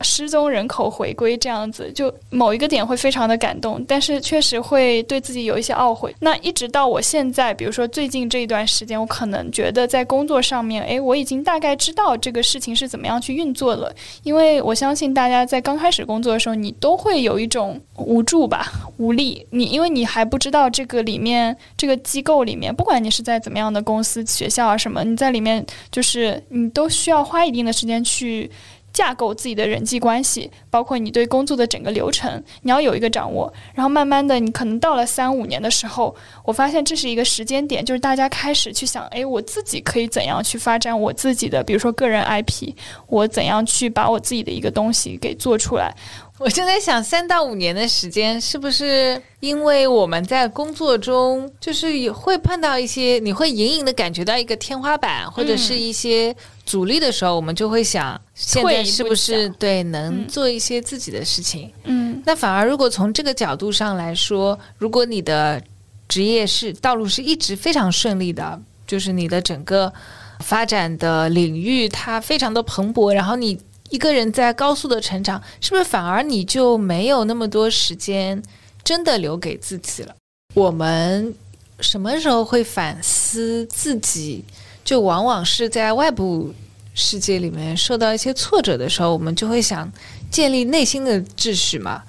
[0.00, 6.14] 失踪人口回归这样子，就某一个点会非常的感动，但是确实会对自己有一些懊悔。
[6.20, 13.94] 那一直到我现在，比如说最近这一段时间，我可能觉得在工作上面，诶，我已经大概知道这个事情是怎么样去运作了。
[14.22, 18.66] 因为我相信大家在刚开始工作的时候，你都会有一种无助吧、
[18.98, 19.46] 无力。
[19.50, 28.50] 你因为你还不知道这个里面这个机构里面，不管你是在怎么样的公司、学校啊什么，你在里面就是你都需要花一定的时间去。
[28.92, 33.52] 架构自己的人际关系，包括你对工作的整个流程，你要有一个掌握。
[33.74, 42.74] 然后慢慢的，你可能到了三五年的时候，我发现这是一个时间点，就是大家开始去想，诶，我自己可以怎样去发展我自己的，比如说个人 IP，
[43.06, 45.94] 我怎样去把我自己的一个东西给做出来。
[46.40, 61.70] 我就在想，三到五年的时间，是不是因为我们在工作中，就是也会碰到一些，你会隐隐的感觉到一个天花板，或者是一些阻力的时候，我们就会想，现在是不是对能做一些自己的事情？
[61.84, 65.62] 嗯那反而如果从这个角度上来说，如果你的
[66.08, 69.92] 职业是道路是一直非常顺利的，就是你的整个
[70.38, 73.58] 发展的领域它非常的蓬勃，然后你
[73.90, 78.42] 一个人在高速的成长，是不是反而你就没有那么多时间
[78.82, 80.14] 真的留给自己了？
[80.54, 81.34] 我们
[81.80, 84.44] 什么时候会反思自己？
[84.82, 86.52] 就往往是在外部
[86.94, 89.90] 世界里面受到一些挫折的时候，我们就会想
[90.30, 92.02] 建立内心的秩序嘛。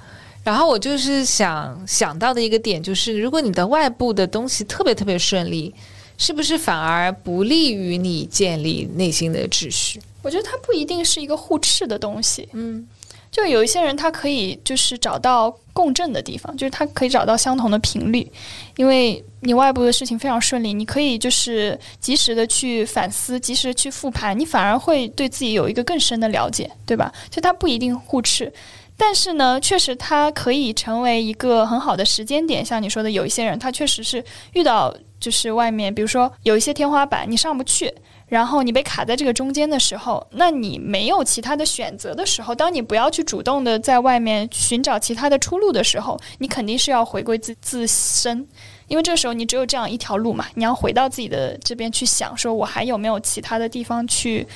[0.44, 5.74] 然后我就是想想到的一个点就是，如果你的外部的东西特别特别顺利，
[6.17, 10.02] 是不是反而不利于你建立内心的秩序？
[10.22, 12.48] 我觉得它不一定是一个互斥的东西。
[12.54, 12.88] 嗯
[13.32, 18.30] 就有一些人，他可以就是找到共振的地方，就是他可以找到相同的频率，
[18.76, 27.10] 因为你外部的事情非常顺利，你可以就是及时的去反思，及时的去复盘，你反而会对自己有一个更深的了解，对吧？
[27.30, 28.52] 就它不一定互斥。
[28.98, 32.66] 但是呢，确实它可以成为一个很好的时间点。
[32.66, 37.94] 像你说的，有一些人他确实是遇到就是外面，比如说有一些天花板你上不去，
[38.32, 48.48] 然后你被卡在这个中间的时候，那你没有其他的选择的时候，当你不要去主动的在外面寻找其他的出路的时候，你肯定是要回归自自身，
[48.88, 54.48] 因为这时候你只有这样一条路嘛，你要回到自己的这边去想，说我还有没有其他的地方去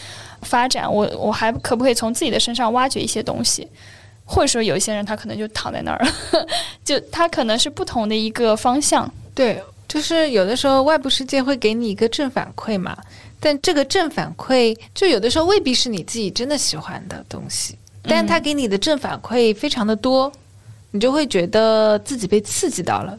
[0.43, 3.67] 发展，我我还可不可以从自己的身上挖掘一些东西。
[4.27, 6.03] 或者说，有一些人他可能就躺在那儿，
[6.83, 9.07] 就他可能是不同的一个方向。
[9.35, 12.97] 对，就是有的时候外部世界会给你一个正反馈嘛，
[13.45, 20.31] 但这个正反馈就有的时候未必是你自己真的喜欢的东西，但他给你的正反馈非常的多，
[20.89, 23.15] 你就会觉得自己被刺激到了，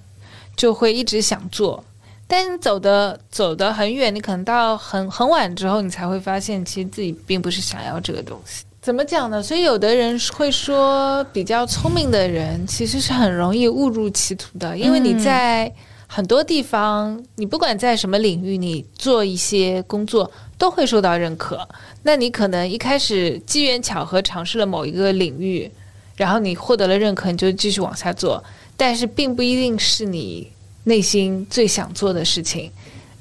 [0.57, 1.85] 就会一直想做。
[2.27, 8.65] 但走的走得很远，你可能到很很晚之后，你才会发现，其实自己并不是想要这个东西。
[8.83, 9.41] 怎么讲呢？
[9.41, 15.73] 所以有的人会说，比较聪明的人其实是很容易误入歧途的，因为你在
[16.17, 21.69] 很多地方，你不管在什么领域，你做一些工作都会受到认可。
[22.05, 25.71] 那你可能一开始机缘巧合尝试了某一个领域，
[26.17, 28.43] 然后你获得了认可，你就继续往下做，
[28.79, 30.51] 但是并不一定是你
[30.85, 32.73] 内心最想做的事情。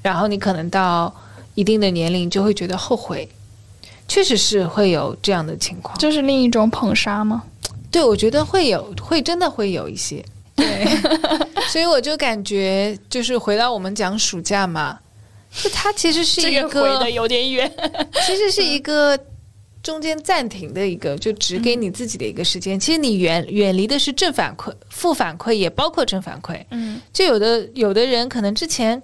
[0.01, 1.13] 然后你可能到
[1.53, 3.27] 一定的年龄就会觉得后悔。
[4.07, 5.97] 确实是会有这样的情况。
[5.97, 7.43] 就是另一种捧杀吗？
[7.91, 10.23] 对，我觉得会有，会真的会有一些。
[10.55, 10.87] 对，
[11.67, 14.97] 所以我就感觉，就是回到我们讲暑假嘛，
[15.51, 17.71] 就它其实是一个回的有点远，
[18.25, 19.19] 其实是一个
[19.83, 22.79] 中间暂停的一个，就只给你自己的一个时间。
[22.79, 26.63] 其实你远远离的是正反馈、负反馈，也包括正反馈。
[26.71, 29.01] 嗯，就有的有的人可能之前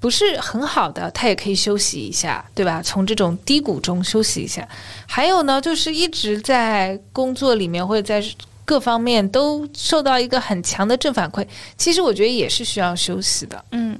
[0.00, 2.82] 不是很好的，他也可以休息一下，对吧？
[2.82, 4.68] 从这种低谷中休息一下。
[5.06, 8.26] 还有呢，就是一直在工作里面或者在。
[8.68, 11.42] 各方面都受到一个很强的正反馈，
[11.78, 13.64] 其实我觉得也是需要休息的。
[13.70, 13.98] 嗯，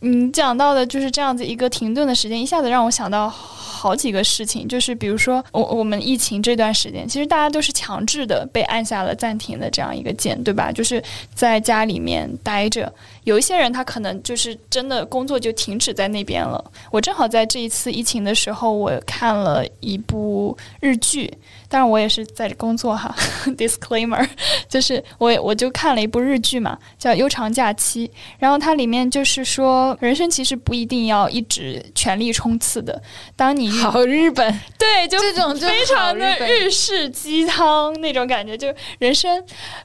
[0.00, 10.70] 你讲到的就是这样子一个停顿的时间，一下子让我想到好几个事情，就是比如说我我们疫情这段时间，其实大家都是强制的被按下了暂停的这样一个键，对吧？
[10.70, 11.02] 就是
[11.34, 12.92] 在家里面待着，
[13.24, 16.62] 有一些人他可能就是真的工作就停止在那边了。
[16.90, 21.32] 我正好在这一次疫情的时候，我看了一部日剧。
[21.70, 23.14] 当然，我也是在工作哈。
[23.56, 24.28] Disclaimer，
[24.68, 28.08] 就是我我就看了一部日剧嘛，叫《悠长假期》，
[28.38, 33.00] 然后它里面就是说，人生其实不一定要一直全力冲刺的。
[33.36, 39.42] 当你好日本，对，就这种非常的日式鸡汤那种感觉，就人生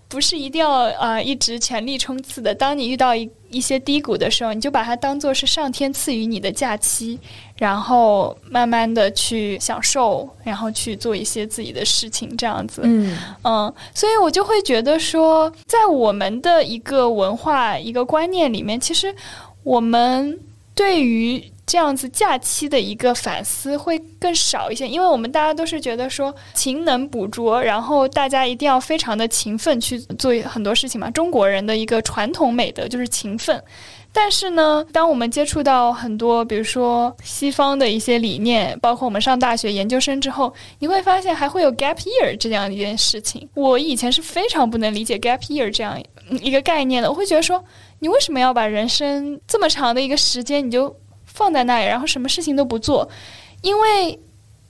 [0.07, 2.53] 不是一定要啊一直全力冲刺的。
[2.55, 7.19] 当你遇到一一些低谷的时候，你就把它当做是上天赐予你的假期。
[7.57, 12.81] 然后慢慢的去享受，然后去做一些自己的事情，这样子。
[12.83, 19.15] 嗯嗯，所以我就会觉得说，在我们的一个文化、一个观念里面，其实
[19.63, 20.37] 我们
[20.73, 31.09] 对于这样子假期的一个反思会更少一些，因为我们大家都是觉得说勤能补拙，然后大家一定要非常的勤奋去做很多事情嘛。
[31.09, 33.61] 中国人的一个传统美德就是勤奋。
[34.17, 43.45] 但是呢，当我们接触到很多，比如说西方的一些理念，包括我们上大学、研究生之后，你会发现还会有 gap year 这样一件事情。
[43.55, 47.61] 我以前是非常不能理解 gap year 这样一个概念的，我会觉得说，
[47.99, 50.95] 你为什么要把人生这么长的一个时间你就
[51.35, 53.07] 放在那里，然后什么事情都不做？
[53.61, 54.19] 因为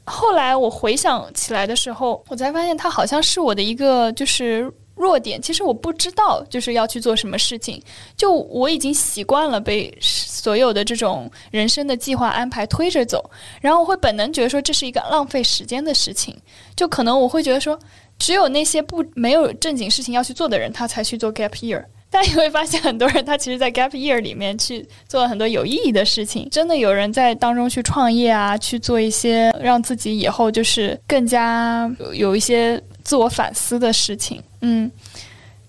[0.04, 4.70] 后来我回想起来的时候，我才发现它好像是我的一个就是。
[4.96, 7.84] 弱点其实我不知道，就是要去做什么事情。
[8.16, 16.34] 就我已经习惯了被所有的这种人生的计划安排推着走，然后我会本能觉得说这是一个浪费时间的事情。
[16.78, 17.78] 就可能我会觉得说，
[18.18, 21.84] 只有那些不没有正经事情要去做的人，他才去做 gap year。
[22.10, 26.50] 但你会发现，很多人他其实，在 gap year 里面去做了很多有意义的事情。
[26.50, 32.82] 真的有人在当中去创业啊，去做一些让自己以后就是更加有一些。
[33.06, 34.92] 自我反思的事情，嗯，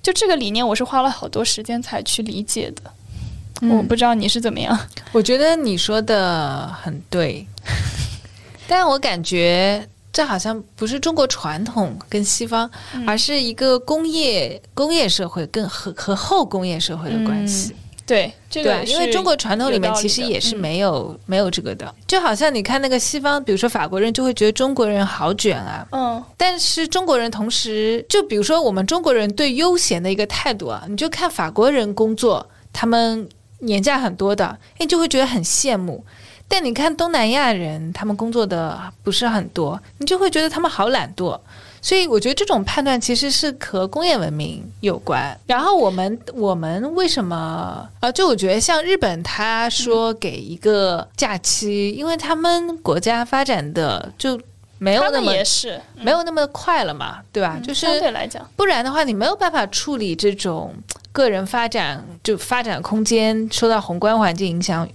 [0.02, 3.68] 就这个理念，我是花了好多时间才去理解的。
[3.68, 4.74] 我不知道你是怎么样。
[5.12, 7.46] 我觉得你说的很对，
[8.66, 12.70] 但我感觉这好像不是中国传统跟西方，
[13.06, 17.76] 而是一个工业工业社会跟和和后工业社会的关系。
[18.06, 36.02] 对，这个因为中国传统里面其实也是没有没有这个的，就好像你看那个西方，比如说法国人就会觉得中国人好卷啊，嗯，但是中国人同时就比如说我们中国人对悠闲的一个态度啊，你就看法国人工作，他们年假很多的，哎，就会觉得很羡慕，
[36.48, 41.38] 但你看东南亚人，他们工作的不是很多，你就会觉得他们好懒惰。
[41.82, 45.38] 所以我觉得这种判断其实是和工业文明有关。
[45.46, 54.40] 然后我们我们为什么啊，就我觉得像日本，他说给一个假期，因为他们国家发展的就
[54.78, 57.60] 没有那么也是没有那么快了嘛，对吧？
[57.62, 60.74] 就是相对来讲，不然的话你没有办法处理这种
[61.12, 64.88] 个人发展就发展空间受到宏观环境影响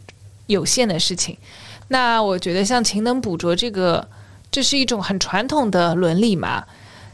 [0.51, 1.35] 有限的事情。
[1.87, 4.07] 那我觉得像勤能补拙这个，
[4.51, 6.63] 这是一种很传统的伦理嘛。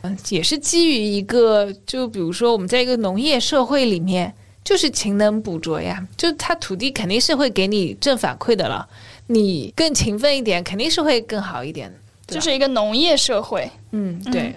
[0.03, 4.31] 嗯也是基于一个，就比如说我们在一个农业社会里面，
[4.63, 8.87] 就是勤能补拙呀，就它土地肯定是会给你正反馈的了，
[9.25, 11.91] 你更勤奋一点，肯定是会更好一点。
[12.27, 14.55] 就是一个农业社会，嗯，对。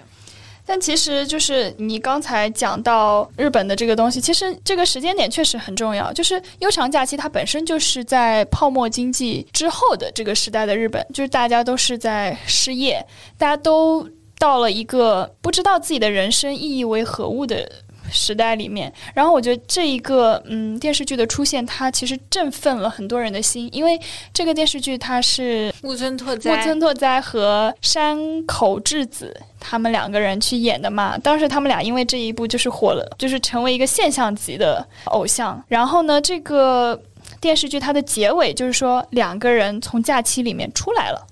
[0.65, 6.11] 但其实就是你刚才讲到日本的这个东西，其实这个时间点确实很重要。
[6.13, 13.05] 就是悠长假期，它本身就是在泡沫经济之后的这个时代的日本，就是大家都是在失业，
[13.37, 14.07] 大家都。
[14.39, 17.71] 到了一个不知道自己的人生意义为何物的
[18.11, 23.99] 时代里面，然后我觉得这一个嗯电视剧的出现，它其实振奋了很多人的心，因为
[24.33, 31.17] 这个电视剧它是木村拓哉、木村拓哉和山口智子他们两个人去演的嘛。
[31.17, 35.63] 当时他们俩因为这一部就是火了，就是成为一个现象级的偶像。
[35.67, 37.01] 然后呢，这个
[37.39, 41.27] 电视剧它的结尾就是说两个人从假期里面出来了。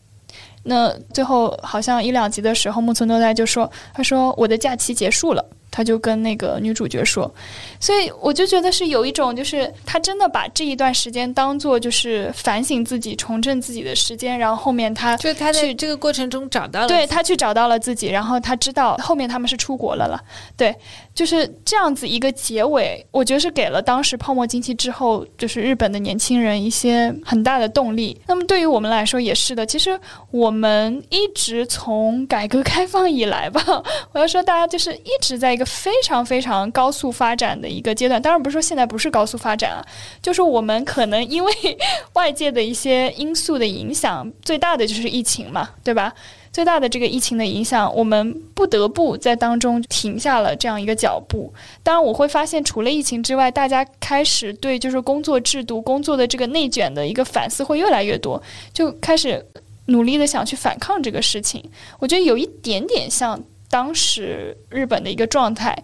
[0.64, 7.32] 那最后好像一两集的时候，木村拓哉就说：“他说我的假期结束了。”他就跟那个女主角说，
[7.80, 20.20] 所以我就觉得是有一种，就是他真的把这一段时间当做就是反省自己、重振自己的时间，然后后面他就他在这个过程中找到了，对他去找到了自己，然后他知道后面他们是出国了了，
[20.58, 20.76] 对，
[21.20, 28.18] 就是这样子一个结尾，我觉得是给了当时泡沫经济之后就是日本的年轻人一些很大的动力。
[28.26, 30.00] 那么对于我们来说也是的，其实
[30.32, 33.62] 我们一直从改革开放以来吧，
[34.14, 35.50] 我要说大家就是一直在。
[35.50, 39.84] 一个非常非常高速发展的一个阶段，当然不是说现在不是高速发展啊，
[40.22, 41.52] 就是我们可能因为
[42.14, 46.14] 外界的一些因素的影响，最大的就是疫情嘛，对吧？
[46.52, 51.54] 最大的这个疫情的影响，我们不得不在当中停下了这样一个脚步。
[51.84, 58.42] 当然，我会发现除了疫情之外，大家开始对就是工作制度、工作的这个内卷的一个反思会越来越多，
[58.74, 59.46] 就开始
[59.86, 61.64] 努力的想去反抗这个事情。
[62.00, 63.40] 我觉得有一点点像。
[63.72, 65.78] 当时日本的一个状态，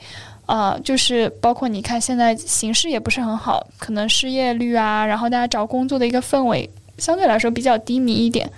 [0.47, 8.51] 啊，就是包括你看，现在形势也不是很好，可能失业率啊，然后大家找工作的一个氛围相对来说比较低迷一点，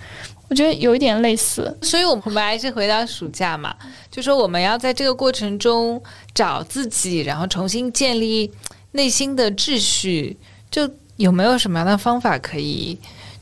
[0.48, 1.76] 我觉得有一点类似。
[1.82, 3.74] 所以，我们还是回到暑假嘛，
[4.10, 6.02] 就说我们要在这个过程中
[6.34, 8.50] 找自己，然后重新建立
[8.92, 10.36] 内心的秩序，
[10.70, 12.98] 就有没有什么样的方法可以？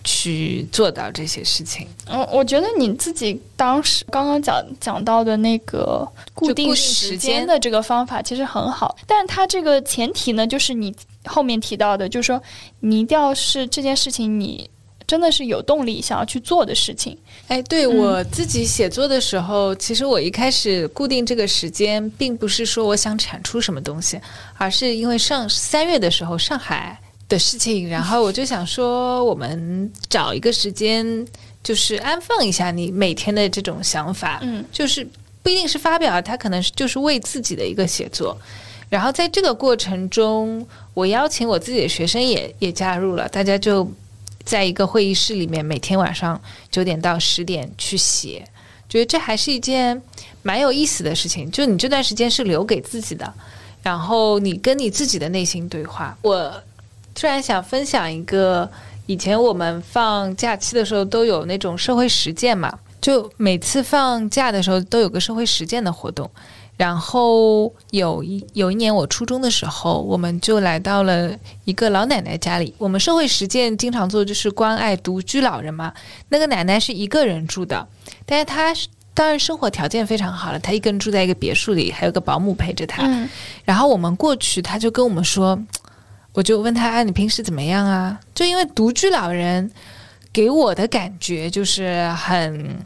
[0.09, 1.85] 去做到这些事情。
[2.09, 10.95] 嗯，我觉得你自己当时刚刚讲讲到的那个固定时间的这个方法其实很好，但是它这个前提呢，就是你
[11.25, 12.41] 后面提到的，就是说
[12.79, 14.71] 你一定要是这件事情你
[15.07, 17.17] 真的是有动力想要去做的事情。
[17.49, 24.21] 哎，对我自己写作的时候，其实我一开始固定这个时间，并不是说我想产出什么东西，
[24.57, 26.99] 而是因为上三月的时候上海。
[27.29, 31.27] 的事情，然后我就想说，我们找一个时间，
[31.61, 35.05] 就是安放一下你每天的这种想法，嗯，就是
[35.43, 38.39] 不一定是发表，它可能是就是为自己的一个写作。
[38.89, 43.91] 然后在这个过程中，我邀请我自己的学生也也加入了，大家就
[44.47, 46.41] 在一个会议室里面，每天晚上
[46.71, 48.43] 九点到十点去写，
[48.89, 50.01] 觉得这还是一件
[50.43, 51.51] 蛮有意思的事情。
[51.51, 53.31] 就你这段时间是留给自己的，
[53.83, 56.17] 然后你跟你自己的内心对话。
[56.23, 56.63] 我。
[57.19, 58.71] 突然想分享一个，
[59.07, 66.31] 以前我们放假期的时候都有那种社会实践嘛，就每次放假的时候都有个社会实践的活动。
[66.77, 72.75] 然后有一有一年我初中的时候，我们就来到了一个老奶奶家里。
[72.79, 75.93] 我们社会实践经常做就是关爱独居老人嘛。
[76.29, 77.87] 那个奶奶是一个人住的，
[78.25, 78.75] 但是她
[79.15, 83.09] 当然生活条件非常好了，她一个人住在一个别墅里，还有个保姆陪着她。
[83.65, 85.59] 然后我们过去，她就跟我们说。
[86.35, 89.71] 我就问她：“啊，你平时怎么样啊？”就因为独居老人
[90.35, 92.77] 给我的感觉就是很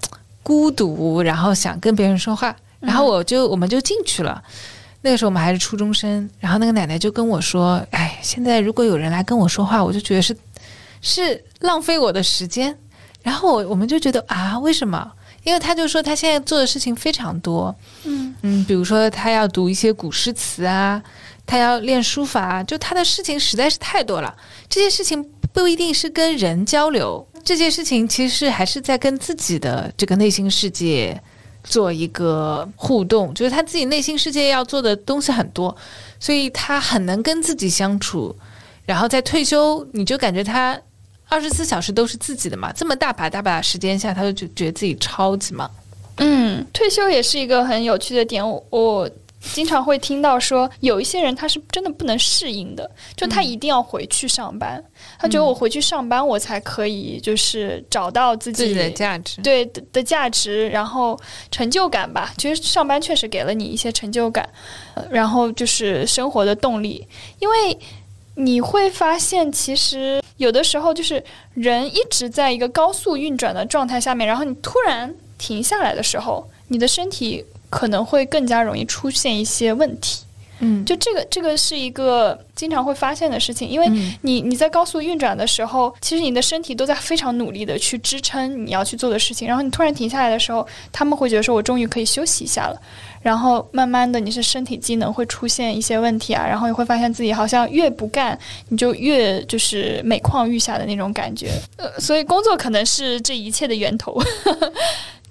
[0.44, 4.42] 孤独，然后想跟别人说话，然后我就我们就进去了。
[5.02, 10.36] 那个时候我们还是初中生，然后那个奶奶就跟我说：“哎，现在如果有人来跟我说话，我就觉得是
[11.00, 12.76] 是浪费我的时间。”
[13.22, 15.12] 然后我我们就觉得啊，为什么？
[15.44, 17.74] 因为他就说他现在做的事情非常多，
[18.04, 21.02] 嗯嗯，比如说他要读一些古诗词啊。
[21.46, 24.32] 他要练书法，就他的事情实在是太多了。
[24.68, 25.20] 这些事情
[25.52, 31.20] 不一定是跟人交流，这些事情其实还是在跟自己的这个内心世界
[31.62, 33.32] 做一个互动。
[33.34, 35.76] 就是他自己内心世界要做的东西很多，
[36.18, 38.34] 所以他很能跟自己相处。
[38.84, 40.80] 然后在退休，你就感觉他
[41.28, 42.72] 二十四小时都是自己的嘛。
[42.72, 45.70] 这么大把大把时间下，他就觉得自己超级忙。
[46.16, 48.44] 嗯，退休也是一个很有趣的点。
[48.70, 49.08] 我。
[49.40, 54.82] 经常会听到说，有一些人他是真的不能适应的，就他一定要回去上班，
[55.18, 61.18] 他觉得我回去上班，我才可以就是找到自己的价值，对的价值，然后
[61.50, 62.32] 成就感吧。
[62.36, 64.46] 其实上班确实给了你一些成就感，
[65.10, 67.06] 然后就是生活的动力。
[67.38, 67.78] 因为
[68.34, 71.24] 你会发现，其实有的时候就是
[71.54, 77.42] 人一直在一个高速运转的状态下面，然后你突然停下来的时候，你的身体。
[77.70, 80.24] 可能会更加容易出现一些问题，
[80.58, 83.88] 嗯，就这个这个是一个经常会发现的事情，因为
[84.20, 92.78] 你你在高速运转的时候，其实你的身体都在非常努力的去支撑你要去做的事情，然后你突然停下来的时候，他们会觉得说我终于可以休息一下了，
[93.22, 104.20] 然后慢慢的你是身体机能会出现一些问题啊，然后你会发现自己好像越不干你就越就是每况愈下的那种感觉，呃，所以工作可能是这一切的源头。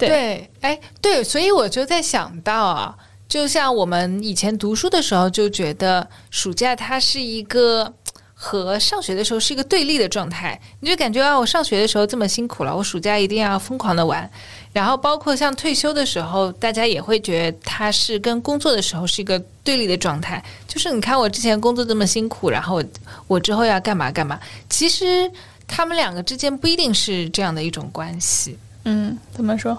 [0.08, 2.96] 对，哎，对，所以我就在想到啊，
[3.28, 7.94] 就像我们以前读书的时候，就觉得暑假它是一个
[8.34, 14.30] 和上学的时候是一个对立的状态，你就感觉啊，我上学的时候这么辛苦了，我暑假一定要疯狂的玩。
[14.72, 20.42] 然后包括像退休的时候，大家也会觉得它是跟工作的时候是一个对立的状态。
[20.68, 22.84] 就是你看我之前工作这么辛苦，然后我
[23.28, 24.40] 我之后要干嘛干嘛。
[24.70, 25.30] 其实
[25.68, 28.58] 他们两个之间不一定是这样的一种关系。
[28.90, 29.78] 嗯，怎么说？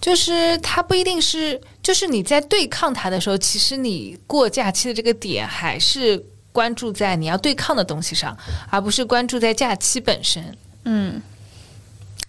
[0.00, 6.24] 就是他不一定是，就是你在对抗他的时候，其实你过假期的这个点还是。
[6.54, 8.38] 关注在你要对抗的东西上，
[8.70, 10.56] 而不是关注在假期本身。
[10.84, 11.20] 嗯，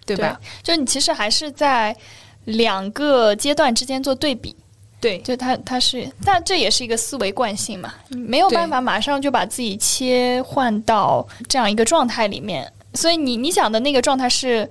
[0.04, 0.40] 对吧？
[0.64, 1.96] 就你其实还是在
[2.46, 4.56] 两个阶段之间做对比。
[5.00, 12.72] 对，就它它是，但这也是一个思维惯性嘛，没有办法马上就把自己切换到这样一个状态里面。
[12.94, 14.68] 所以你你想的那个状态是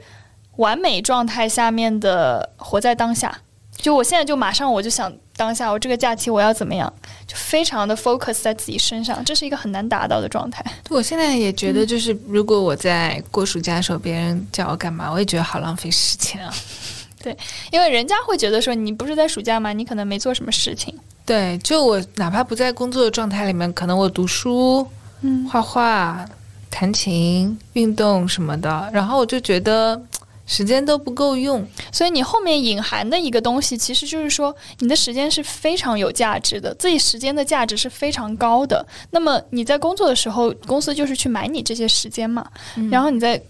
[0.57, 3.37] 完美状态下面的活在当下。
[3.77, 6.91] 就我现在就马上我就想当下我这个假期我要怎么样，
[7.27, 10.63] 就非常的 focus 在自己身上，这是一个很难达到的状态。
[10.89, 16.53] 我现在也觉得，就是如果我在过暑假的时候，别人叫我干嘛，我也觉得好浪费时间啊。
[17.21, 17.37] 对，
[17.69, 19.73] 因为人家会觉得说你不是在暑假吗？
[19.73, 20.97] 你可能没做什么事情。
[21.25, 24.87] 对，就我哪怕不在工作的状态里面，可能我读书、
[25.19, 26.25] 嗯，画画、
[26.71, 30.01] 弹琴、运动什么的，然后我就觉得。
[30.47, 38.85] 时间都不够用，所以你后面隐含的一个东西，其实就是说你的时间是非常有价值的，自己时间的价值是非常高的。
[39.09, 42.47] 那么你在工作的时候，公司就是去买你这些时间嘛。
[42.91, 43.41] 然后你在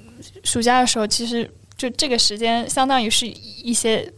[0.43, 4.09] 暑假的时候，其实就这个时间相当于是一些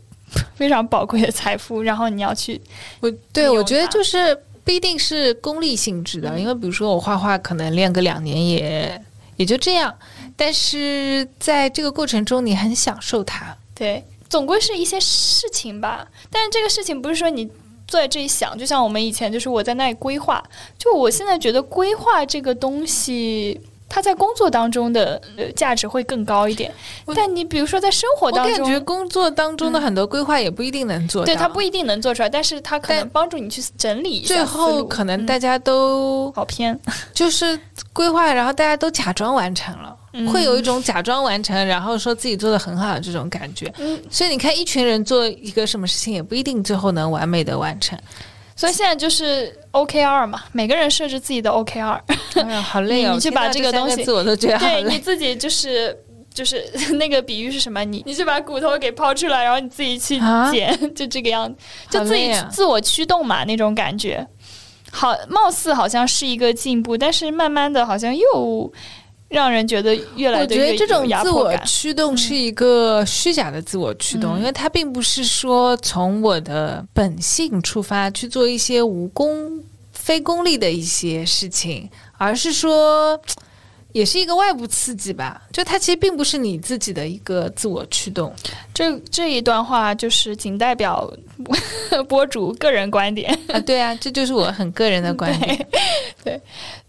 [0.53, 2.61] 非常宝贵的财富，然后你要去。
[2.99, 9.01] 我对我觉得就是不一定是功利性质的，因为比如说我画画，可能练个两年也
[9.37, 9.93] 也就这样。
[10.37, 13.57] 但是在这个过程中，你很享受它。
[13.75, 16.07] 对，总归是一些事情吧。
[16.31, 17.45] 但是这个事情不是说你
[17.87, 20.41] 坐在这里想，就像我们以前，就是我在那里规划。
[20.77, 23.59] 就我现在觉得规划这个东西。
[23.89, 25.17] 它在工作当中的
[25.55, 26.69] 价值会更高一点，
[27.15, 34.35] 但你比如说在生活当中，我感觉工作当中的很多规划也不一定能做，对，它不一定能做出来，但是它可能帮助你去整理一下。
[34.35, 36.77] 最后可能大家都好偏，
[37.13, 37.57] 就是
[37.93, 43.71] 规划，然后大家都假装完成了，会有一种假装完成，然后说自己做的很好的这种感觉。
[43.77, 47.97] 嗯，所以你看，一群人做一个什么事情，也不一定最后能完美的完成。
[48.55, 52.01] 所以现在就是 OKR 嘛，每个人设置自己的 OKR。
[52.35, 53.13] 哎呀，好累哦！
[53.13, 55.95] 你去把这个东西，我都觉得对你自己就是
[56.33, 56.65] 就是
[56.97, 57.83] 那个比喻是什么？
[57.83, 60.19] 你你去把骨头给抛出来，然后你自己去
[60.51, 61.55] 捡， 就这个样子，
[61.91, 64.25] 就自己自我驱动嘛，那种感觉。
[64.89, 68.73] 好，貌似好像是一个进步，但是慢慢的好像又。
[69.29, 83.19] 让人觉得越来越我觉得这种自我驱动是一个虚假的自我驱动，因为它并不是说从我的本性出发去做一些无功、非功利的一些事情，而是说。
[83.97, 88.31] 也是一个外部刺激吧，就它其实并不是你自己的一个自我驱动。
[88.71, 91.11] 这这一段话就是仅代表
[92.07, 95.67] 博主个人观点啊，对啊，这就是我很个人的观 点。
[96.23, 96.39] 对，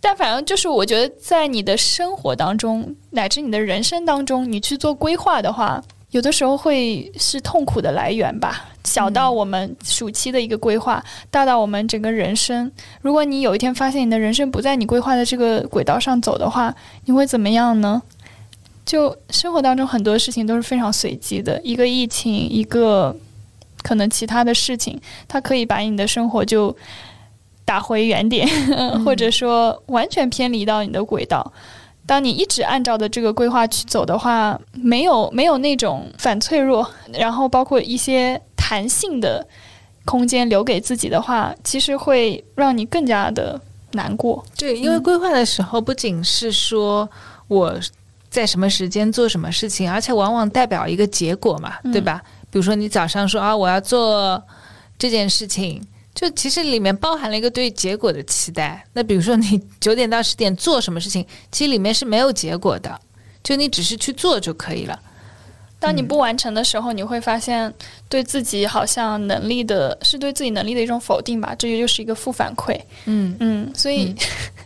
[0.03, 5.83] 但反正就是我觉得在你的生活当中，乃至你的人生当中，你去做规划的话。
[6.11, 12.71] 有的时候会是痛苦的来源吧，小到我们暑期的一个规划，大到我们整个人生。
[13.03, 18.01] 如果你有一天发现你的人生不在你规划的这个轨道上走的话，你会怎么样呢？
[18.87, 23.15] 就生活当中很多事情都是非常随机的，一个疫情，一个
[23.83, 24.99] 可能其他的事情，
[25.29, 26.75] 它可以把你的生活就
[27.67, 28.49] 打回原点，
[29.05, 31.53] 或者说完全偏离到你的轨道。
[32.09, 39.47] 当你一直按照的这个规划去走的话，没有没有那种反脆弱，然后包括一些弹性的
[40.07, 43.61] 空间留给自己的话，其实会让你更加的
[43.93, 44.43] 难过。
[44.57, 47.07] 对，因为规划的时候不仅是说
[47.47, 47.75] 我
[48.31, 52.23] 在什么时间做什么事情，而且往往代表一个结果嘛，对吧？
[52.51, 54.43] 比如说你早上说啊，我要做
[54.99, 55.87] 这件事情。
[56.19, 58.85] 就其实里面包含了一个对结果的期待。
[58.93, 63.01] 那比如说你九点到十点做什么事情，其实里面是没有结果的，
[63.45, 64.99] 就你只是去做就可以了。
[65.79, 67.73] 当你不完成的时候，你会发现
[68.09, 71.55] 对自己好像能力的是对自己能力的一种否定吧？
[71.57, 72.77] 这就是一个负反馈。
[73.05, 74.12] 嗯嗯，所以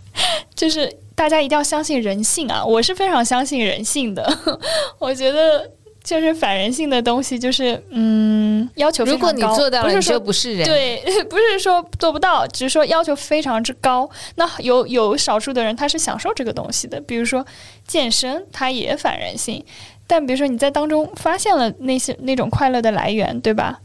[0.57, 2.65] 就是大家一定要相信人性啊！
[2.65, 4.39] 我是非常相信人性的，
[4.99, 5.71] 我觉得。
[6.03, 10.67] 就是反人性的东西，就是嗯，要求如果你做到了，你就不是人。
[10.67, 14.09] 对， 不是说做不到，只是说要求非常之高。
[14.35, 17.47] 那有有少数的人，他是享受这个东西的，比如说
[17.87, 19.65] 健身，他也反人性。
[20.07, 23.81] 但比如说你在当中发现了那些那种快乐的来源，对吧？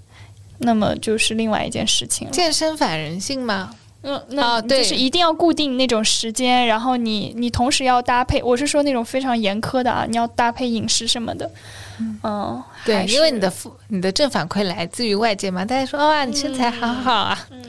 [0.59, 2.33] 那么就是另外一件事情了。
[2.33, 3.75] 健身反人性吗？
[4.03, 11.51] 嗯，那就是一定要固定那种时间，然后你你同时要搭配，我是说那种非常严苛的啊，你要搭配饮食什么的，
[12.23, 17.47] 嗯，对，因为你的负你的正反馈来自于外界嘛，大家说哇，你身材好好啊。
[17.49, 17.63] 嗯。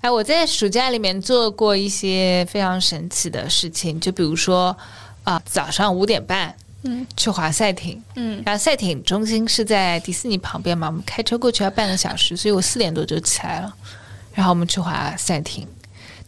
[0.00, 4.76] 哎，我在暑假里面做过一些非常神奇的事情，就比如说
[5.24, 7.06] 啊、早上五点半嗯。
[7.16, 8.42] 去滑赛艇，嗯。
[8.44, 13.72] 然后赛艇中心是在迪士尼旁边嘛，我们开车过去要半个小时，所以我四点多就起来了，
[14.40, 15.68] 然后我们去滑赛艇。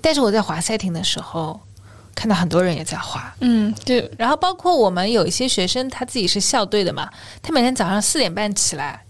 [0.03, 1.59] 但是我在滑赛艇的时候，
[2.15, 7.09] 看到很多人也在滑，嗯，对，然后包括我们有一些学生，他自己是校队的嘛，
[7.41, 9.03] 他每天早上四点半起来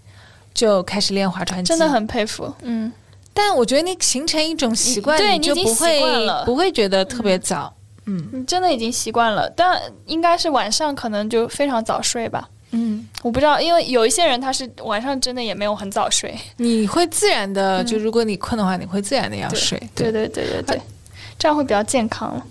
[0.53, 2.89] 就开始练划船机，真的很佩服，嗯。
[3.33, 7.73] 但我觉得你形成一种习惯，对你就不会惯了不会觉得特别早。
[8.05, 12.47] 嗯你真的已经习惯了，但应该是晚上可能就非常早睡吧。
[12.75, 16.35] 嗯，我不知道，因为有一些人他是晚上真的也没有很早睡。
[16.57, 19.77] 你会自然的，就如果你困的话，你会自然的要睡。
[19.81, 20.81] 嗯对对对对对，
[21.37, 22.43] 这样会比较健康了。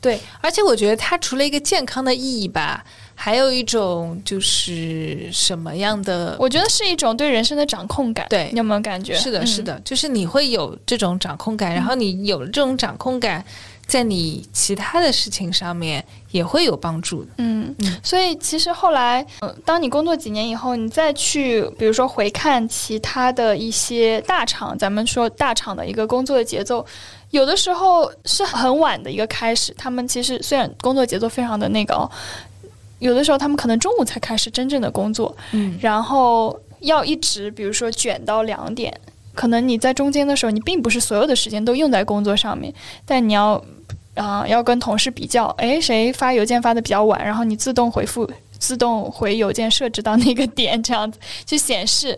[0.00, 2.84] 对，而且我觉得它除了一个健康的意义吧，
[3.14, 6.36] 还有一种就是什么样的？
[6.38, 8.26] 我觉得是一种对人生的掌控感。
[8.28, 9.14] 对你有没有感觉？
[9.14, 9.62] 是的，嗯是。
[9.62, 13.42] 的，就是你会有这种掌控感，然后你有了这种掌控感，
[13.86, 17.30] 在你其他的事情上面也会有帮助的。
[17.38, 26.84] 嗯嗯，所以其实后来，呃，当你工作几年以后，你再去，比如说回看其他的一些大厂，咱们说大厂的一个工作的节奏，
[27.30, 29.74] 有的时候是很晚的一个开始。
[29.76, 32.10] 他们其实虽然工作节奏非常的那个哦，
[32.98, 38.98] 有的时候他们可能中午才开始真正的工作，嗯，然后要一直比如说卷到两点，
[39.34, 42.72] 可能你在中间的时候，你并不是所有的时间都用在工作上面，
[43.04, 43.62] 但你要
[44.14, 52.16] 啊、要跟同事比较，诶，谁发邮件发的比较晚，然后你自动回复，自动回邮件设置到那个点，这样子去显示。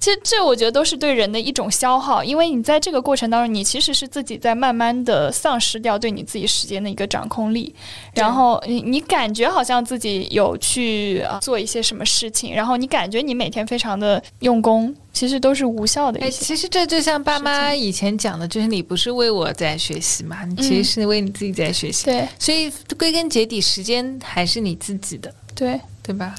[0.00, 7.74] 其实这我觉得都是对人的一种消耗，因为你在这个过程当中，你其实是自己在慢慢的丧失掉对你自己时间的一个掌控力，
[8.14, 16.44] 然后你你感觉好像自己有去啊做一些什么事情，然后你感觉你每天非常的用功，其实都是无效的哎，一些。
[16.46, 22.06] 其实这就像爸妈以前讲的，就是你不是为我在学习嘛，你其实是为你自己在学习。
[22.06, 26.34] 对所以归根结底，时间还是你自己的，对，对吧？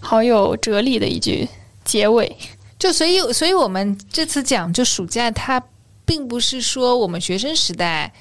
[0.00, 1.46] 好有哲理的一句
[1.84, 2.34] 结尾。
[2.78, 5.62] 就所以，所以我们这次讲，就暑假，它
[6.04, 8.12] 并不是说我们学生时代，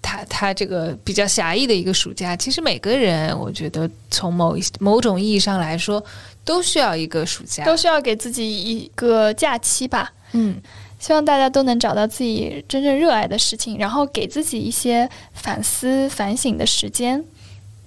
[0.00, 2.36] 他他这个比较狭义的一个暑假。
[2.36, 6.02] 其实每个人，我觉得从某一某种意义上来说，
[6.44, 7.64] 都需要一个暑假。
[7.64, 10.12] 都需要给自己一个假期吧。
[10.32, 10.60] 嗯，
[11.00, 17.24] 希望大家都能找到自己真正热爱的事情，然后给自己一些反思、反省的时间，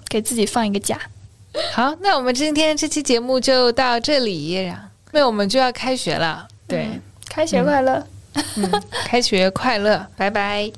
[0.10, 1.00] 给自己放一个假。
[1.72, 4.72] 好，那我们今天这期节目就到这里，
[5.12, 6.47] 那我们就要开学了。
[6.68, 8.07] 对，嗯开学快乐！
[8.55, 10.72] 嗯，开学快乐，拜拜。